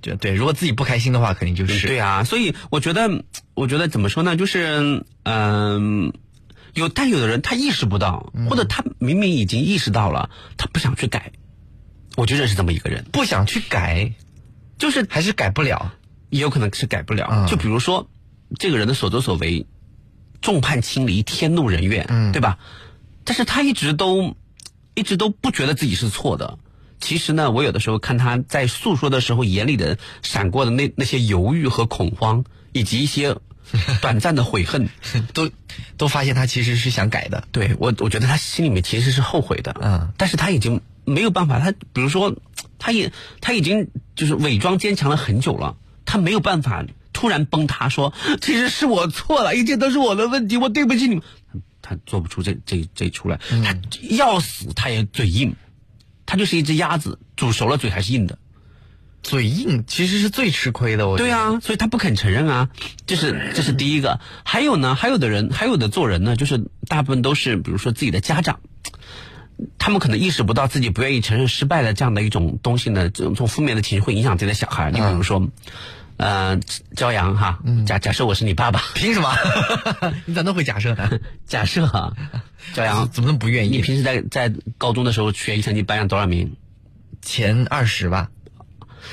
[0.02, 2.24] 就对，如果自己不开心的话，肯定就是对啊。
[2.24, 4.36] 所以我觉得，我觉得怎么说呢？
[4.36, 6.12] 就是嗯。
[6.74, 11.32] 有，但有的人他意识不到，或者他明明已经意识到了，他不想去改。
[12.16, 14.14] 我就认识这么一个人，不想去改，
[14.78, 15.94] 就是还是改不了，
[16.30, 17.28] 也有可能是改不了。
[17.32, 18.10] 嗯、就比如说，
[18.58, 19.68] 这个人的所作所为，
[20.42, 22.60] 众叛亲离，天怒人怨，嗯、对吧？
[23.24, 24.36] 但是他一直都，
[24.96, 26.60] 一直都不觉得自己是错的。
[27.00, 33.38] 其实呢，我有的时候看他在诉说的时候，眼里的闪过的那那些犹豫和恐慌，以及一些。
[34.02, 34.90] 短暂的悔恨，
[35.34, 35.50] 都
[35.98, 37.44] 都发现他其实是想改的。
[37.52, 39.76] 对我，我觉得他心里面其实是后悔的。
[39.82, 41.60] 嗯，但是他已经没有办法。
[41.60, 42.36] 他比如说，
[42.80, 51.24] 他也他已经就是伪装坚强了很久了，他没有办法突然崩塌，说其实是我错了，一切都是我的问题，我对不起你们。
[51.82, 53.76] 他做不出这这这出来，嗯、他
[54.10, 55.56] 要死他也嘴硬，
[56.26, 58.39] 他就是一只鸭子，煮熟了嘴还是硬的。
[59.22, 62.70] 嘴硬其实是最吃亏的，我对啊，所以他不肯承认啊，
[63.06, 64.20] 这是这是第一个。
[64.44, 68.62] 还有呢，还有的人，还有的做人呢，就是大部分都是，比如说自己的家长，
[69.78, 74.90] 他们可能意识不到自己不愿意承认失败的这样的一种东西呢，这种负面的情绪会影响自己的小孩。
[74.90, 75.50] 你比如说，
[76.16, 76.58] 呃，
[76.96, 79.36] 朝阳哈，假假设我是你爸爸，凭什么？
[80.26, 81.10] 你咋那么会假设呢？
[81.46, 82.16] 假设哈，
[82.74, 83.78] 朝阳怎么那么不愿意？
[83.78, 86.56] 你平时在在高中的时候学习成绩班上多少名？
[87.22, 88.30] 前二十吧。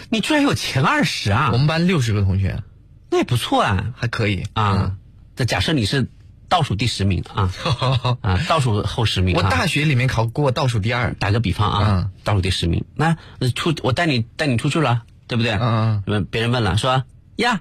[0.08, 1.50] 你居然有前二十啊！
[1.52, 2.62] 我们班六十个同学，
[3.10, 4.96] 那也不错啊，还可以啊。
[5.34, 6.08] 这、嗯、假设你是
[6.48, 7.52] 倒数第十名啊
[8.22, 9.42] 啊，倒数后十名、啊。
[9.42, 11.14] 我大学里面考过倒数第二。
[11.14, 13.16] 打个比方啊，嗯、倒数第十名，那
[13.54, 15.52] 出我带你带你出去了，对不对？
[15.52, 16.24] 嗯嗯。
[16.30, 17.04] 别人问了，说
[17.36, 17.60] 呀，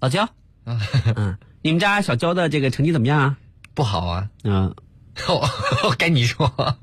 [0.00, 0.28] 老焦，
[0.64, 3.36] 嗯，你们家小焦的这个成绩怎么样啊？
[3.74, 4.28] 不好啊。
[4.44, 4.74] 嗯，
[5.84, 6.78] 我该你说。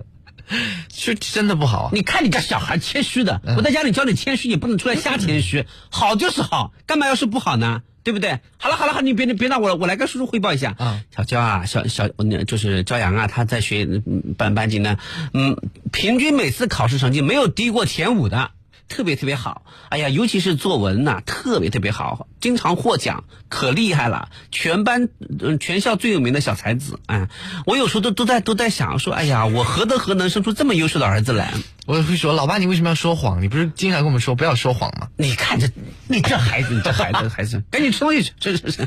[0.94, 5.66] 是真的不好、啊，你看你这小孩谦虚的，嗯、我在家里教你谦虚，你不能出来瞎谦虚。
[5.90, 7.82] 好就是好，干嘛要是不好呢？
[8.04, 8.40] 对不对？
[8.58, 10.76] 好了好了好，你别别闹我我来跟叔叔汇报一下。
[10.78, 12.08] 啊，小娇啊，小小
[12.48, 14.02] 就是朝阳啊，他在学
[14.38, 14.98] 班班级呢，
[15.34, 15.56] 嗯，
[15.92, 18.52] 平均每次考试成绩没有低过前五的。
[18.92, 25.08] 特别特别好，哎呀，尤其是作文呐、啊，特别特别好，经常获奖，可厉害了，全班
[25.40, 27.30] 嗯全校最有名的小才子，哎，
[27.66, 31.54] 我有时候都都在都在想说，哎呀，我何德何能生出这么优秀的儿子来？
[31.86, 33.42] 我会说，老爸，你为什么要说谎？
[33.42, 35.08] 你不是经常跟我们说不要说谎吗？
[35.16, 35.70] 你看这，
[36.08, 38.86] 你这孩子，你这孩子， 孩子，赶紧吃东西去，这这这，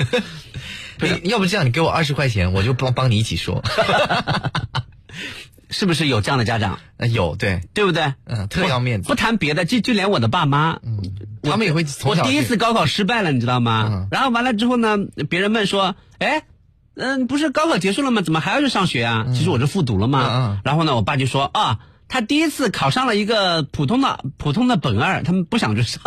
[1.23, 3.65] 你要不这样，你给我二十块钱，我就帮帮你一起说。
[5.75, 6.79] 是不是有这样的家长？
[6.99, 8.15] 呃，有，对，对不对？
[8.27, 9.09] 嗯，特要面子。
[9.09, 11.03] 不谈别的，就就连我的爸妈，嗯，
[11.43, 11.85] 他们也会。
[12.05, 13.89] 我第一次高考失败了，你知道吗？
[13.91, 14.97] 嗯、然后完了之后呢，
[15.29, 16.45] 别人问说：“哎，
[16.95, 18.23] 嗯，不是高考结束了吗？
[18.23, 20.29] 怎么还要去上学啊？”嗯、其实我是复读了嘛。
[20.31, 26.01] 嗯、然后呢，我爸就说：“啊，他第一次考上了一个普通的普通的本二，他们不想去上。”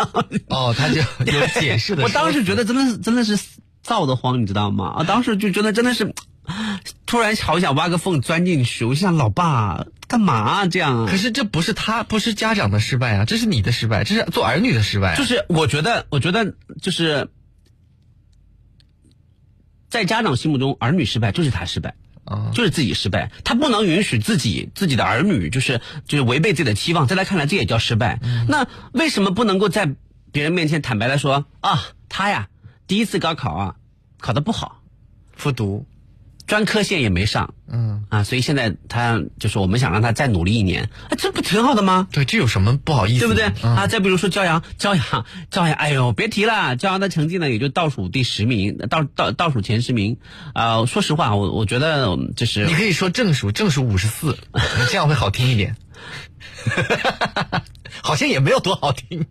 [0.47, 2.03] 哦，他就 有解释的。
[2.03, 3.37] 我当时觉得真的是真的是
[3.85, 4.93] 臊得慌，你知道吗？
[4.99, 6.13] 啊，当时就觉得真的是。
[7.05, 11.07] 突然好想挖个缝钻进去，我想老爸，干嘛、啊、这样啊？
[11.09, 15.15] 可是这不是他，不是家长的失败啊，这是你的失败，这是做儿女的失败、啊。
[15.15, 17.29] 就是我觉得，我觉得就是
[19.89, 21.95] 在家长心目中，儿女失败就是他失败。
[22.29, 28.19] 啊，就是自己失败，他不能允许自己自己的儿女就是就是违背自己的期望，在他看来这也叫失败。
[28.21, 29.95] 嗯、那为什么不能够在
[30.33, 32.49] 别人面前坦白的说啊，他呀
[32.85, 33.75] 第一次高考啊
[34.19, 34.81] 考的不好，
[35.37, 35.85] 复读，
[36.47, 42.07] 专科线也没上，嗯啊，所以现在他就是我们想让他再努力一年，啊，这不挺好的吗？
[42.11, 43.19] 对，这有什么不好意思？
[43.19, 43.51] 对不对？
[43.63, 50.17] 嗯、啊，再比如说骄阳，骄阳，骄阳，哎呦，别提了，骄阳的成绩呢也就倒数第十名，倒倒倒数前十名。
[50.53, 54.37] 啊、呃，说实话，我我觉得就是你可以说正数，正数五十四，
[54.89, 55.75] 这样会好听一点。
[58.03, 59.25] 好像也没有多好听。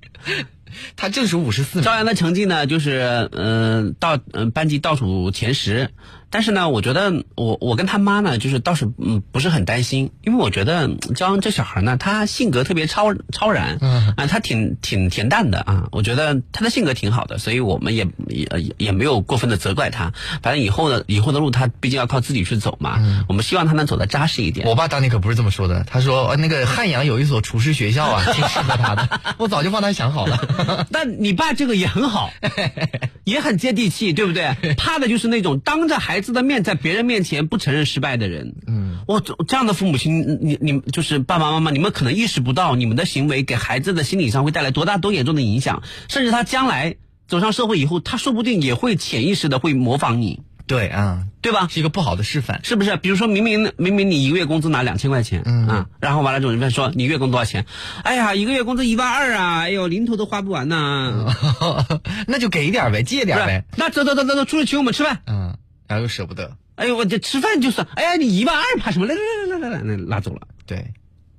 [0.94, 5.90] 他正是五十四，骄阳的成绩呢，就是嗯、呃、到嗯、呃、班级倒数前十，
[6.28, 14.12] 但是呢，我觉得我我跟他妈呢，就是倒是嗯不是很担心，因为我觉得骄阳这小孩呢，他性格特别超超然，嗯。
[14.18, 18.46] 啊，他挺挺恬淡的啊，我觉得他的性格挺好的，所以我们也也
[18.76, 20.12] 也没有过分的责怪他，
[20.42, 24.66] 反正以后的以后的路他毕竟要靠自己去走嘛，嗯、我们希望他能走得扎实一点。
[24.66, 30.86] 我爸当年可不是这么说的，他说、呃、那个汉阳有一所厨师学校啊，挺适合他的，我早就帮他想好了。
[30.90, 32.32] 但你爸这个也很好，
[33.24, 34.54] 也很接地气，对不对？
[34.76, 38.54] 怕的就是那种当着孩子的面，在别人面前不承认失败的人。
[38.66, 46.96] 嗯，我这样的父母亲，你你就是爸爸妈妈，你们可能意识不到你们的行为给孩子的心理上会带来多大多严重的影响，甚至他将来
[47.28, 50.42] 走上社会以后，他说不定也会潜意识的会模仿你。
[50.66, 51.68] 对啊，对吧？
[51.70, 52.96] 是一个不好的示范，是不是？
[52.96, 57.66] 比如说明明明明你一个月工资拿两千块钱，嗯啊，然后完了之后人家说你月工多少钱？
[58.02, 59.58] 哎呀，一个月工资一万二啊！
[59.60, 61.32] 哎呦，零头都花不完呐、
[62.26, 63.64] 那就给点呗，借点呗。
[63.76, 65.20] 那走走走走走，出去请我们吃饭。
[65.26, 65.56] 嗯，
[65.86, 66.56] 然后又舍不得。
[66.74, 69.06] 哎呦，我这吃饭就算，哎呀，你一万二怕什么？
[69.06, 70.48] 来来来来来来，那拉走了。
[70.66, 70.92] 对，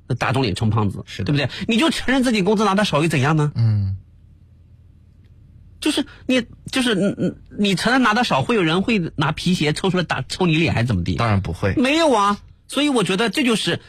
[0.08, 1.50] 那打肿脸充胖子，是对不对？
[1.68, 3.52] 你就承认自己工资拿的少又怎样呢？
[3.56, 3.98] 嗯。
[5.80, 11.16] 就是你，就是你，你承认拿的少，会有人会拿皮鞋抽出来打抽你脸，还是怎么地？
[11.16, 12.40] 当然不会，没有啊。
[12.68, 13.80] 所以我觉得这就是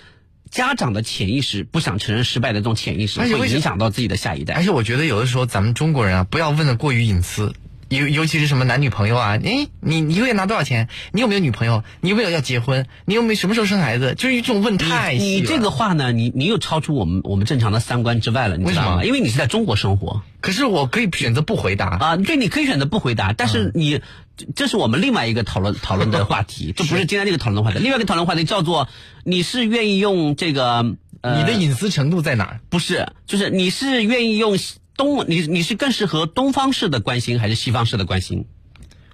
[0.50, 4.54] 家长的潜意识，不想承认失败的这种潜意识，会影响到自己的下一代。
[4.54, 7.54] 而且我觉得有的时候咱们中国人啊，不要问的过于隐私。
[7.88, 10.88] 尤尤其是什么男女朋友啊，哎，你你一个月拿多少钱？
[11.12, 11.84] 你有没有女朋友？
[12.00, 12.86] 你有没有要结婚？
[13.06, 14.14] 你有没有什么时候生孩子？
[14.14, 15.34] 就是一种问太细你。
[15.36, 19.04] 你这个话呢，你你又超出我们我们正常的三观之外了，你知道吗？
[19.04, 20.22] 因为你是在中国生活。
[20.40, 24.02] 可是我可以选择不回答啊，对，你可以选择不回答，但是你，嗯、
[24.54, 27.82] 这是我们另外一个讨论讨论的 话题，这不是今天这个讨论的话题。
[27.82, 28.88] 另外一个讨论话题叫做
[29.24, 32.60] 你是愿意用这个呃，你的隐私程度在哪？
[32.68, 34.56] 不是，就是你是愿意用
[34.98, 38.46] 东你你是更适合东方式的关心还是西方式的关心？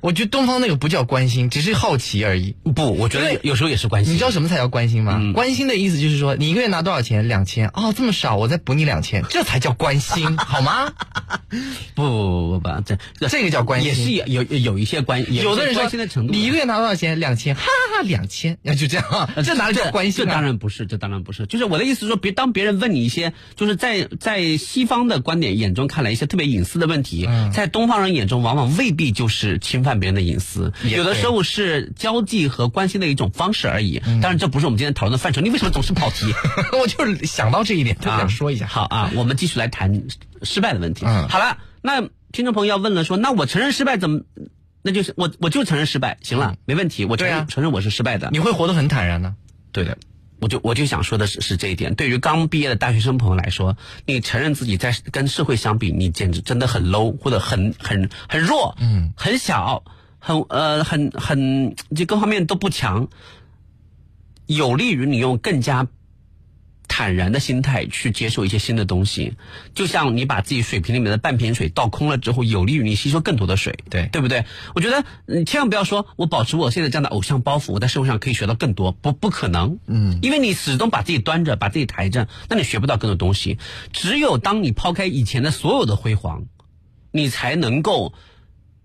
[0.05, 2.55] 我觉得东方那个不叫关心，只是好奇而已。
[2.75, 4.13] 不，我觉得有时候也是关心。
[4.13, 5.17] 你知道什么才叫关心吗？
[5.19, 7.27] 嗯、关心的意思就是说，你一个月拿多少钱？
[7.27, 7.69] 两千。
[7.69, 10.93] 哦，这么少，我再补你两千，这才叫关心， 好吗？
[11.95, 12.99] 不不不不不，这
[13.29, 16.35] 这个叫关心，也是有有有一些关，有的人关心的程度。
[16.35, 17.19] 你一个月拿多少钱？
[17.19, 20.29] 两千，哈哈，两千，那就这样啊，这哪里叫关心、啊？
[20.29, 21.47] 这当然不是，这当然不是。
[21.47, 30.73] 就是我的意思是说，别当别人问你一些，就是在在西方的观点眼中看来一些特别隐私的问题，嗯、在东方人眼中往往未必就是侵犯别人的隐私。
[30.85, 35.41] 有的时候是交际和关心的一种方式而已，嗯、当然这不是我们今天讨论的范畴。
[35.41, 36.33] 你为什么总是跑题？
[36.81, 38.67] 我就是想到这一点，就想说一下。
[38.67, 40.05] 啊、好啊，我们继续来谈
[40.43, 41.05] 失败的问题。
[41.07, 44.21] 嗯，好了，那听众朋友要问了说，那我承认失败怎么？
[44.83, 48.29] 那就是我我就承认失败，行了，嗯、没问题，我承认、啊、承认我是失败的。
[48.33, 49.35] 你会活得很坦然呢？
[49.73, 49.97] 对的。
[50.45, 59.83] 我就我就想说的是是这一点，对于刚毕业的大学生朋友来说，你承认自己在跟社会相比，你简直真的很 low 或者很很很弱，嗯，很小。
[60.27, 63.09] 很呃很很就各方面都不强，
[64.47, 65.87] 有利于你用更加
[66.89, 69.35] 坦然的心态去接受一些新的东西。
[69.74, 74.45] 就像你把自己水瓶里面的半瓶水倒空了之后，有利于你吸收更多的水，对对不对？
[74.74, 83.59] 我觉得你千万不要说我保持我现在这样的偶像包袱，我在社会上可以学到更多，不不可能，嗯，因为你始终把自己端着，把自己抬着，那你学不到更多东西。
[83.93, 86.45] 只有当你抛开以前的所有的辉煌，
[87.11, 88.12] 你才能够。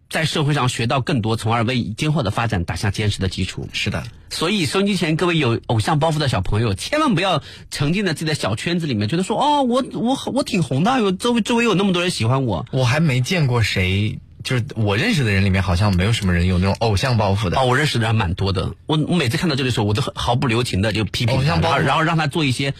[0.09, 3.69] 在社会上学到更多，从而为今后的发展打下坚实的基础。
[3.73, 12.65] 是的，所以收音机前各位有偶像包袱的小朋友，千万不要沉浸在自己的小圈子里面，觉得说哦，我我我挺红的，有周围周围有那么多人喜欢我。
[12.71, 17.59] 我还没见过谁，就是我认识的人里面，好像没有什么人有那种偶像包袱的。
[17.59, 18.73] 哦，我认识的人蛮多的。
[18.87, 22.73] 我我每次看到这个时候，我都毫不留情的就批评偶像包袱，然后让他做一些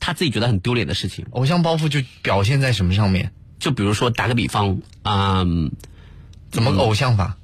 [0.00, 1.26] 他自己觉得很丢脸的事情。
[1.32, 3.32] 偶像包袱就表现在什么上面？
[3.58, 5.72] 就比如说打个比方，嗯。
[6.50, 7.36] 怎么个偶像法？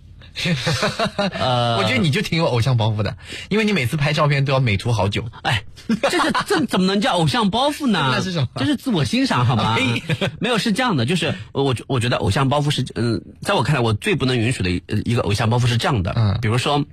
[1.39, 3.17] 呃，我觉得你就挺有偶像包袱的，
[3.51, 5.25] 因为你每次拍照片都要美图好久。
[5.43, 5.63] 哎，
[6.03, 8.11] 这是这怎么能叫偶像包袱呢？
[8.13, 8.49] 那是什么？
[8.57, 9.77] 这是自我欣赏好吗？
[9.79, 10.03] 哎
[10.41, 16.85] 没有是这样的，就是我我觉得偶像包袱是嗯，在我看来，我最不能允许的一一个偶像包袱是这样的，嗯，比如说。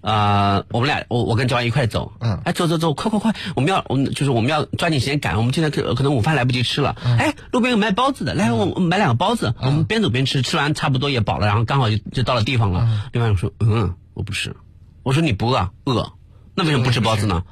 [0.00, 12.88] 呃，我们俩，我我跟焦安一块走，嗯，哎，走走走，快快快，我们要，我们就是我们要抓紧时间赶，我们现在可可能午饭来不及吃了，哎，路边有卖包子的，来，我我买两个包子，我们边走边吃，吃完差不多也饱了，然后刚好就就到了地方了。
[13.12, 14.54] 另外一个说，嗯，我不吃，
[15.02, 16.12] 我说你不饿，饿，
[16.54, 17.42] 那为什么不吃包子呢？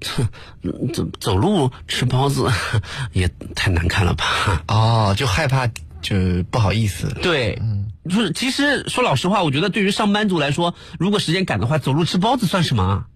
[0.94, 2.50] 走走路吃包子
[3.12, 4.62] 也太难看了吧？
[4.66, 5.68] 哦，就害怕，
[6.00, 6.16] 就
[6.50, 7.08] 不好意思。
[7.22, 7.60] 对，
[8.04, 13.06] 就是其实说老实话，我觉得对于上班族来说，如果时间赶的话，走路吃包子算什么啊？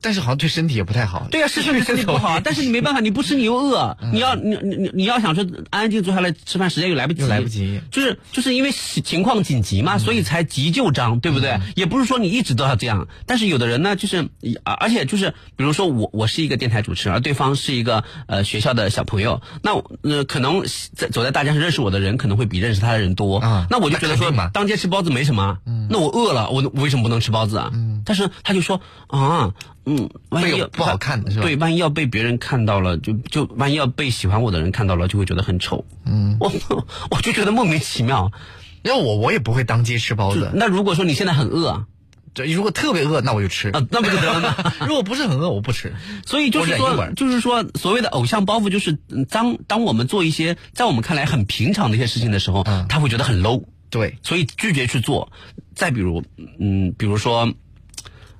[0.00, 1.26] 但是好像对身体也不太好。
[1.30, 11.58] 对呀、是对身体不好啊， 但是你没办法，你不吃你又饿，你要你你你你要想说安安静静坐下来吃饭，时间又来不及，又来不及，就是就是因为情况紧急嘛，所以才急救章，对不对？
[11.74, 14.28] 也不是说你一直都要这样，但是有的人呢，就是
[14.62, 19.72] 而而且就是比如说我我是一个电台主持人，而对方是一个呃学校的小朋友，那
[20.02, 20.62] 呃可能
[20.94, 23.40] 在走在大街上认识我的人可能会比认识他的人多，
[23.70, 25.58] 那我就觉得说当街吃包子没什么，
[25.90, 27.72] 那我饿了，我我为什么不能吃包子啊？
[28.04, 29.52] 但是他就说啊。
[29.86, 31.44] 嗯，万一要不好看的是吧？
[31.44, 35.84] 对，万一要被别人看到了，就就万一要被喜欢我的人看到了，就会觉得很丑。
[36.04, 36.52] 嗯，我
[37.10, 38.32] 我就觉得莫名其妙。
[38.82, 40.50] 要我我也不会当街吃包子。
[40.54, 41.86] 那如果说你现在很饿，
[42.34, 44.54] 对，如果特别饿，那我就吃啊，那不就得了吗？
[44.86, 45.92] 如果不是很饿，我不吃。
[46.24, 53.64] 所以就是说，就是说，所谓的偶像包袱，就是当当我们做一些在我们看来很平常的一些事情的时候，他会觉得很 low。
[53.90, 55.32] 对，所以拒绝去做。
[55.74, 56.24] 再比如，
[56.58, 57.52] 嗯，比如说。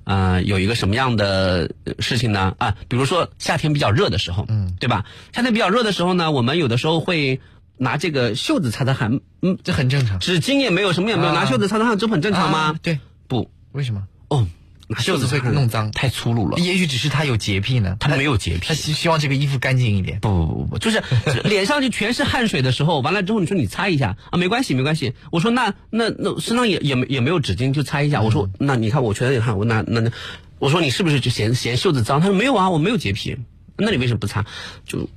[0.06, 2.54] 呃，有一个什么样的事情呢？
[2.58, 5.04] 啊，比如说夏天比较热的时候，嗯，对吧？
[5.34, 7.40] 夏天比较热的时候呢，我们有的时候会
[7.76, 10.20] 拿这个袖子擦擦汗，嗯，这很正常。
[10.20, 12.78] 纸巾也没有，什么也没有，拿袖子擦擦汗，这不很正常吗？
[12.80, 14.06] 对，不，为什么？
[14.28, 14.46] 哦。
[14.98, 16.58] 袖子会弄脏，太粗鲁了。
[16.58, 20.20] 也许只是他有洁癖呢，他没有洁癖，他希希望这个衣服干净一点。
[20.20, 21.02] 不不不不，就是
[21.44, 25.14] 脸上就全是汗水的时候，完了之后你说你擦一下啊，没关系没关系。
[25.32, 28.22] 我说那那那身上也也没也没有纸巾，就擦一下。
[28.22, 30.10] 我说那你看我全身有汗，我那那那，
[30.58, 32.20] 我说你是不是就嫌嫌袖子脏？
[32.20, 33.36] 他说没有啊，我没有洁癖。
[33.76, 34.46] 那你为什么不擦？
[34.86, 35.08] 就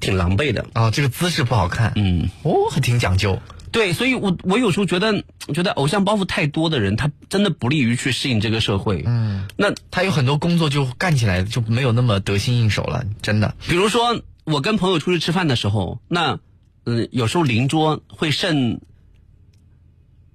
[0.00, 1.92] 挺狼狈的啊，这个姿势不好看。
[1.96, 3.40] 嗯，哦，还挺讲究。
[3.72, 9.02] 对，所以我我有时候觉得，觉得偶像包袱太多的人，他真的不利于去适应这个社会。
[9.06, 13.54] 嗯，那他有很多工作就干起来就没有那么得心应手了，真的。
[13.68, 16.38] 比如说，我跟朋友出去吃饭的时候，那
[16.84, 18.80] 嗯，有时候邻桌会剩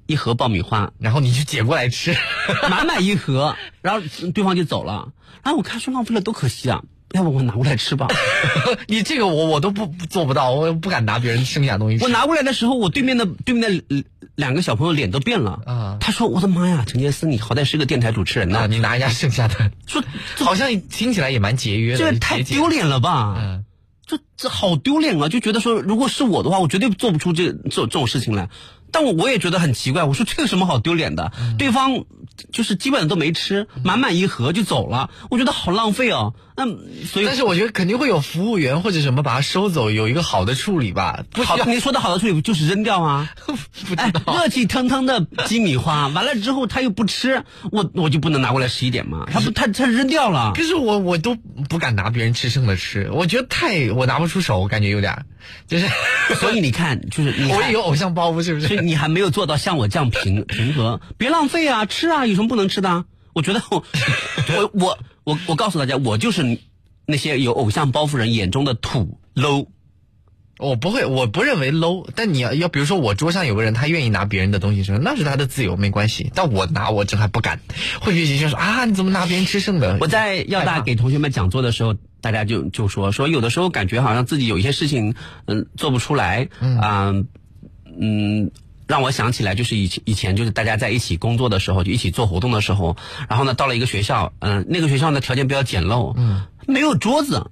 [0.06, 2.16] 一盒爆米花，然后你就捡过来吃，
[2.70, 4.02] 满满一盒，然后
[4.34, 5.14] 对方就走了，
[5.44, 6.84] 然后我看说浪费了多可惜啊。
[7.14, 8.08] 要不我拿过来吃吧？
[8.88, 12.04] 你这个我我都不做不到，我不敢拿别人剩下的东西吃。
[12.04, 14.04] 我拿过来的时候，我对面的对面的
[14.36, 15.98] 两个小朋友脸都变了啊！
[16.00, 20.04] 他说：“我的妈呀，陈杰斯，你好歹是个电台主持人呐，你拿一下剩下的，说
[20.40, 23.36] 好像听起来也蛮节约的，这太丢脸了吧？
[23.38, 23.66] 嗯，
[24.08, 25.28] 这这好丢脸啊！
[25.28, 28.50] 就觉得说，如果是我的话，我绝对做不出这这这种事情来。
[28.94, 31.32] 但我我也觉得很奇怪，我说这有什么好丢脸的？
[31.58, 32.04] 对方
[32.52, 36.34] 就是基本都没吃，满满一盒就走了，我觉得好浪费哦。
[36.66, 41.24] 那所以，但是我觉得肯定会有服务员或者什么把它收走，有一个好的处理吧。
[41.32, 43.30] 不好，你说的好的处理就是扔掉啊？
[43.46, 49.28] 不知道，热气腾腾的鸡米花，完了之后他又不吃，我我就不能拿过来吃一点吗？
[49.32, 50.52] 他不，他他扔掉了。
[50.56, 51.36] 可是我我都
[51.70, 55.26] 不敢拿别人吃剩的吃，我觉得太我拿不出手，我感觉有点，
[55.68, 55.86] 就是。
[56.40, 58.68] 所以你看，就是你 我也有偶像包袱，是不是？
[58.68, 63.06] 所以你还没有做到像我这样平平和，别浪费啊，吃啊，有什么不能吃的？
[63.34, 63.84] 我觉得我
[64.48, 66.60] 我我我我告诉大家，我就是
[67.06, 69.68] 那些有偶像包袱人眼中的土 low。
[70.58, 72.08] 我不会，我不认为 low。
[72.16, 76.32] 但你要要，比如说我桌上有个人，他愿意拿别人的东西吃，那是他的自由，没关系。
[76.36, 77.60] 但我拿，我真还不敢。
[78.00, 79.98] 会有些学生说啊，你怎么拿别人吃剩的？
[80.00, 85.16] 我在要大给同学们讲座的时候，大家就就说说，有的时候感觉好像自己有一些事情，
[85.46, 87.28] 嗯，做不出来，嗯
[88.00, 88.52] 嗯。
[88.92, 92.98] 让我想起来，就是以前以前就是大家在一起工作的时候，就一起做活动的时候，
[93.30, 97.50] 然后呢，到了一个学校，嗯，那个学校呢条件比较简陋，嗯，没有桌子，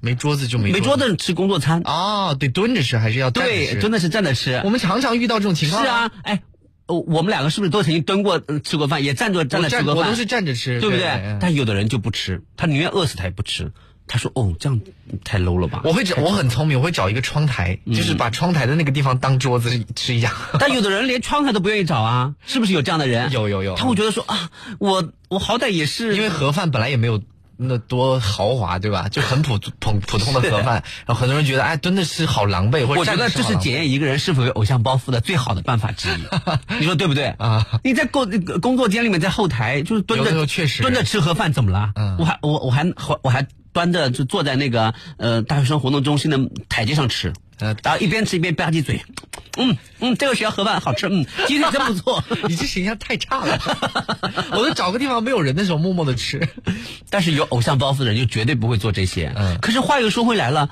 [0.00, 4.62] 没桌子就没没桌子吃工作餐哦，对蹲着吃还是要对，蹲着是站着吃。
[4.64, 5.82] 我们常常遇到这种情况。
[5.82, 6.42] 是啊，哎，
[6.86, 10.04] 我我们两个是不是都曾经蹲过吃过饭，也站着站着吃过饭？
[10.04, 11.36] 我都是站着吃，对不对？
[11.40, 13.72] 但有的人就不吃，他宁愿饿死他也不吃。
[14.08, 14.80] 他说：“哦，这样
[15.24, 20.32] 太 low 了吧？”我会找，我很聪明，我会找一个窗台，就是把窗台的那个地方当桌子吃一下。
[20.58, 23.30] 但有的人连窗台都不愿意找啊， 是不是有这样的人？
[23.32, 23.74] 有有有。
[23.74, 27.22] 他会觉得说啊，我我好歹也是，因为盒饭本来也没有
[27.58, 29.08] 那多豪华，对吧？
[29.08, 36.78] 就很普普普通的盒饭， 然后很多人觉得，哎，蹲的是好狼狈，或者我觉得这是检验一个人是否有偶像包袱的最好的办法之一。
[36.78, 37.66] 你说对不对啊？
[37.82, 38.28] 你在工
[38.60, 41.92] 工作间里面，在后台就是蹲着，确实蹲着吃盒饭怎么了？
[41.96, 42.92] 嗯、我还我我还
[43.22, 43.46] 我还
[43.76, 49.04] 端着就坐在那个呃大学生活动中心的台阶上吃，呃，然后一边吃一边吧唧嘴，
[49.58, 52.24] 嗯嗯，这个学校盒饭好吃，嗯， 今天真不错。
[52.48, 53.58] 你这形象太差了，
[54.52, 56.48] 我都找个地方没有人的时候默默的吃。
[57.10, 59.30] 但是有偶像包袱的人就绝对不会做这些。
[59.36, 60.70] 嗯，可是话又说回来了。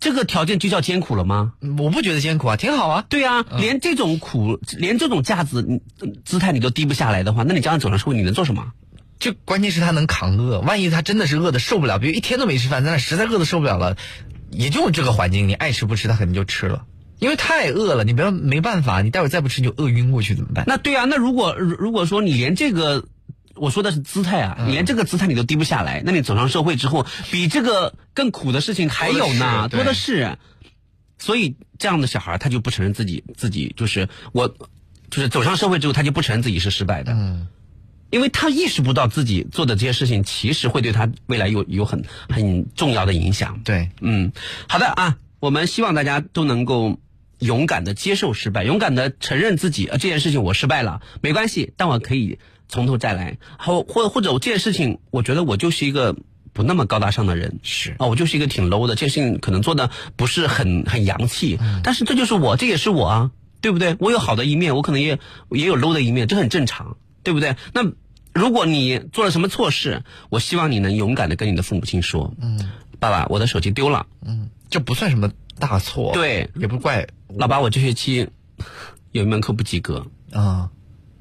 [0.00, 1.52] 这个条件就叫艰苦了吗？
[1.76, 3.04] 我不觉得艰苦啊，挺好啊。
[3.10, 5.82] 对啊，嗯、连这种苦，连这种架子
[6.24, 8.72] 姿态你都低不下来的话，那你将来走上社会，你能做什么？
[9.18, 13.96] 就关键是他能扛饿，万一他真的是饿的受不了，比如一天都没吃饭，在那实在饿的受不了了，
[14.50, 16.84] 也就这个环境，你爱吃不吃，他肯定就吃了，
[17.18, 20.64] 因为太饿了，你不要没办法，你待会儿再不吃你就饿晕过去怎么办？
[20.66, 23.04] 那对啊，那如果如果说你连这个。
[23.60, 30.38] 我说的是姿态啊，嗯你连这个姿态你都低不下来，那你走上社会之后，比这个更苦的事情还有呢，多的是。
[31.18, 34.46] 所以这样的小孩他就不承认自己自己就是我，
[35.10, 37.48] 就是走上社会之后他就不承认自己是失败的，嗯，
[38.10, 43.60] 因为他意识不到自己做的这些事情其实会对他未来有有很很重要的影响。
[43.64, 44.32] 对，嗯，
[44.68, 46.98] 好的啊，我们希望大家都能够。
[47.40, 53.38] 勇敢的接受失败，勇敢的承认自己啊这件事情我失败了，没关系，但我可以从头再来。
[53.60, 56.16] 或或或者我这件事情，我觉得我就是一个
[56.52, 63.30] 不那么高大上的人，是啊，我就是一个挺 low 的，这件事情可能做的不是很很洋气，嗯、但是这就是我，这也是我啊，
[63.60, 63.94] 对不对？
[64.00, 67.56] 我有好的一面，我可能也也有 low 的一面，这很正常，对不对？
[67.72, 67.82] 那
[68.32, 77.06] 如果你做了什么错事，我希望你能勇敢的跟你的父母亲说，嗯，爸爸，我的手机丢了，嗯，这不算什么大错，对，也不怪。
[77.36, 78.28] 老爸，我这学期
[79.12, 80.06] 有一门课不及格。
[80.32, 80.70] 啊，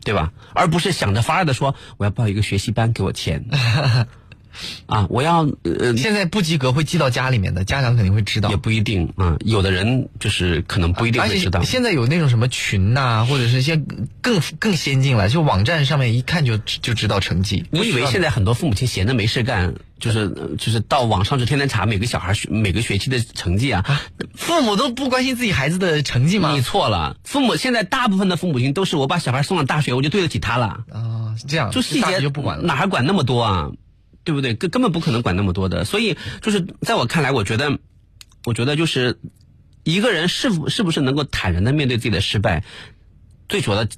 [0.04, 0.34] 对吧？
[0.54, 3.46] 而不是想着法儿的说我要报一个学习班给我钱
[4.86, 9.38] 啊，我要呃，现在不及格会寄到家里面的，家长肯定会知道，也不一定啊。
[9.46, 11.62] 有的人就是可能不一定会知道。
[11.64, 13.82] 现在有那种什么群呐、啊，或者是一些
[14.22, 17.66] 更更先进了，就网站上面一看就就知道成绩。
[17.72, 23.84] 你以为现在很多父母亲闲着没事干，就是就是到网上就天天查每个小孩每个学期的成绩啊？
[24.36, 26.54] 父母都不关心自己孩子的成绩吗？
[26.54, 33.70] 你错了，父母现在大部分的父母亲都是我把小孩送上大学，我就对得起他了啊，是这样，就细节就不管了，哪还管那么多啊？
[34.28, 34.56] 对不对？
[34.56, 37.80] 根根本不可能管那么多的，所以就是在我看来，我觉得，
[38.44, 39.20] 我觉得就是
[39.86, 42.66] 一个人是否是不是能够坦然的面对自己的失败，
[43.48, 43.90] 最主要的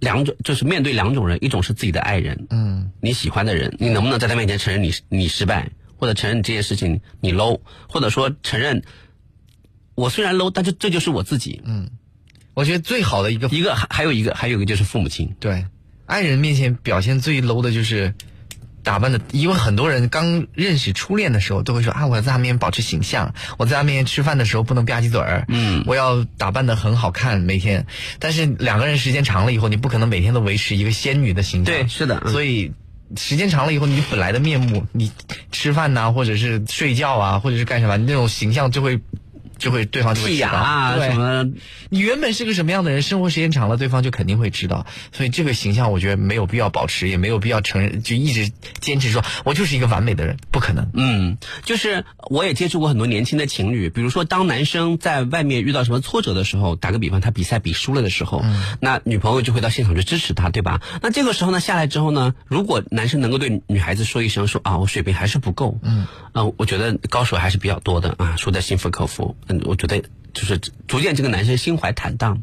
[0.00, 8.82] 两种就是面对两种人，一种是自己的爱人，嗯，你喜欢的人，你能不能在他面前承认你你失败，或者承认这件事情你 low，或者说承认
[9.94, 11.90] 我虽然 low，但是这就是我自己，嗯，
[12.54, 15.66] 我觉得最好的一个一个还还有一个还有一个就是父母亲，对，
[16.06, 18.14] 爱人面前表现最 low 的就是。
[18.82, 27.86] 打扮的，因为很多人刚认识初恋的时候都会说啊，我要在他面前保持形象，我在他面前吃饭的时候不能吧唧嘴儿，嗯，我要打扮的很好看每天。
[28.18, 32.72] 但是两个人时间长了以后，你不可能每天都维持一个仙女的形象，对，是的，所以
[33.16, 35.10] 时间长了以后，你本来的面目，你
[35.50, 39.00] 吃饭呐、啊，或者是睡觉啊，或者是干什么，你那种形象就会。
[39.62, 41.48] 就会对方就会知道啊，什么？
[41.88, 44.86] 你原本是个什么样的人，生活时间长了，对方就肯定会知道。
[45.12, 48.50] 所以这个形象，我觉得没有必要保持，也没有必要承认，就一直
[48.80, 50.90] 坚持说我就是一个完美的人，不可能。
[50.94, 60.82] 嗯，就是我也接触过很多年轻的情侣，比如说当男生在外面遇到什么挫折的时候，打个比方，他比赛比输了的时候，嗯、那女朋友就会到现场去支持他，对吧？
[61.02, 69.36] 那这个时候呢，下来之后呢，如果男生能够对女孩子说一声说啊，我水平还是不够，嗯，啊，我觉得高手还是比较多的啊，输的心服口服。
[69.64, 70.02] 我觉得。
[70.34, 72.42] 就是逐渐这个男生心怀坦荡，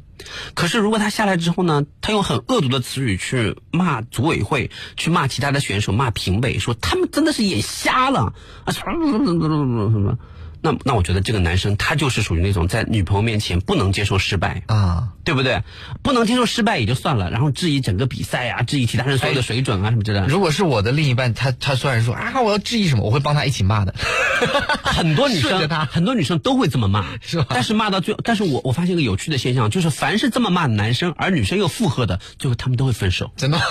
[0.54, 10.20] 可是如果他下来之后呢，他用很恶毒的词语去骂组委会，去骂其他的选手，骂评委，说他们真的是眼瞎了啊什么什么什么什么，
[10.62, 15.64] 那那我觉得这个男生他就是属于那种在女朋友面前不能接受失败啊，对不对？
[16.04, 20.28] 不能接受失败也就算了，然后质疑整个比赛啊，质疑其他人所有的水准啊什么之类的。
[20.28, 23.96] 如果是我的另一半，他他虽然说啊我要质疑什么，我会帮他一起骂的。
[24.84, 27.46] 很多女生，很多女生都会这么骂，是吧？
[27.50, 33.32] 但是骂到最后，但是我我发现一个有趣的现象，就是凡是这么骂男生，而女生又附和的，最后他们都会分手。
[33.38, 33.62] 真的，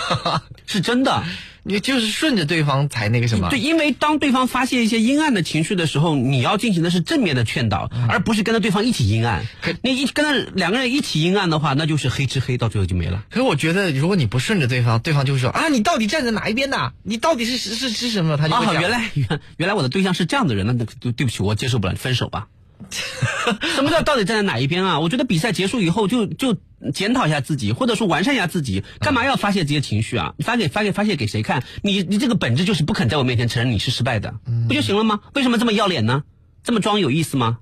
[0.67, 1.23] 是真的。
[1.69, 3.51] 你就是顺着对方才那个什么？
[3.51, 9.45] 对，因为当对方发泄一些阴暗的情绪的时候，你要进行的是正面的劝导，嗯、而不是跟着对方一起阴暗。
[9.83, 13.23] 你一跟着两个人一起阴暗的话，那就是黑吃黑，到最后就没了。
[13.31, 16.93] 可是我觉得，如果你不顺着对方，对方就会说啊，你到底站在哪一边呢？
[17.03, 18.37] 你到底是是是什么？
[18.37, 22.47] 他就会啊，原来原原来我的对象是这样的人，那对对不起，我接受不了，分手吧。
[22.91, 25.01] 什么叫 到底站在哪一边啊？
[25.01, 26.57] 我觉得比赛结束以后就就
[26.93, 30.35] 检讨一下自己，或者说完善一下自己，干嘛要发泄这些情绪啊？
[30.39, 31.65] 你发给发给发泄给谁看？
[31.83, 34.35] 你你这个本质就是不肯在我面前承认你是失败的，
[34.69, 35.21] 不就行了吗？
[35.35, 36.23] 为什么这么要脸呢？
[36.63, 37.59] 这么装有意思吗？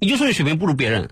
[0.00, 1.10] 你就说你水平不如别人，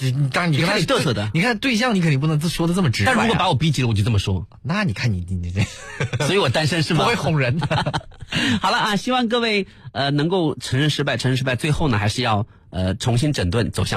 [0.00, 3.14] 你当然你跟他你嘚瑟的你看对象你肯定不能说的这么直白、啊。
[3.14, 4.46] 但如果把我逼急了，我就这么说。
[4.62, 7.04] 那你看你你你这，所以我单身是吗？
[7.04, 7.66] 不会哄人的。
[8.60, 13.94] 好了啊，希望各位呃能够承认失败，承认失败，最后呢还是要呃重新整顿，走向。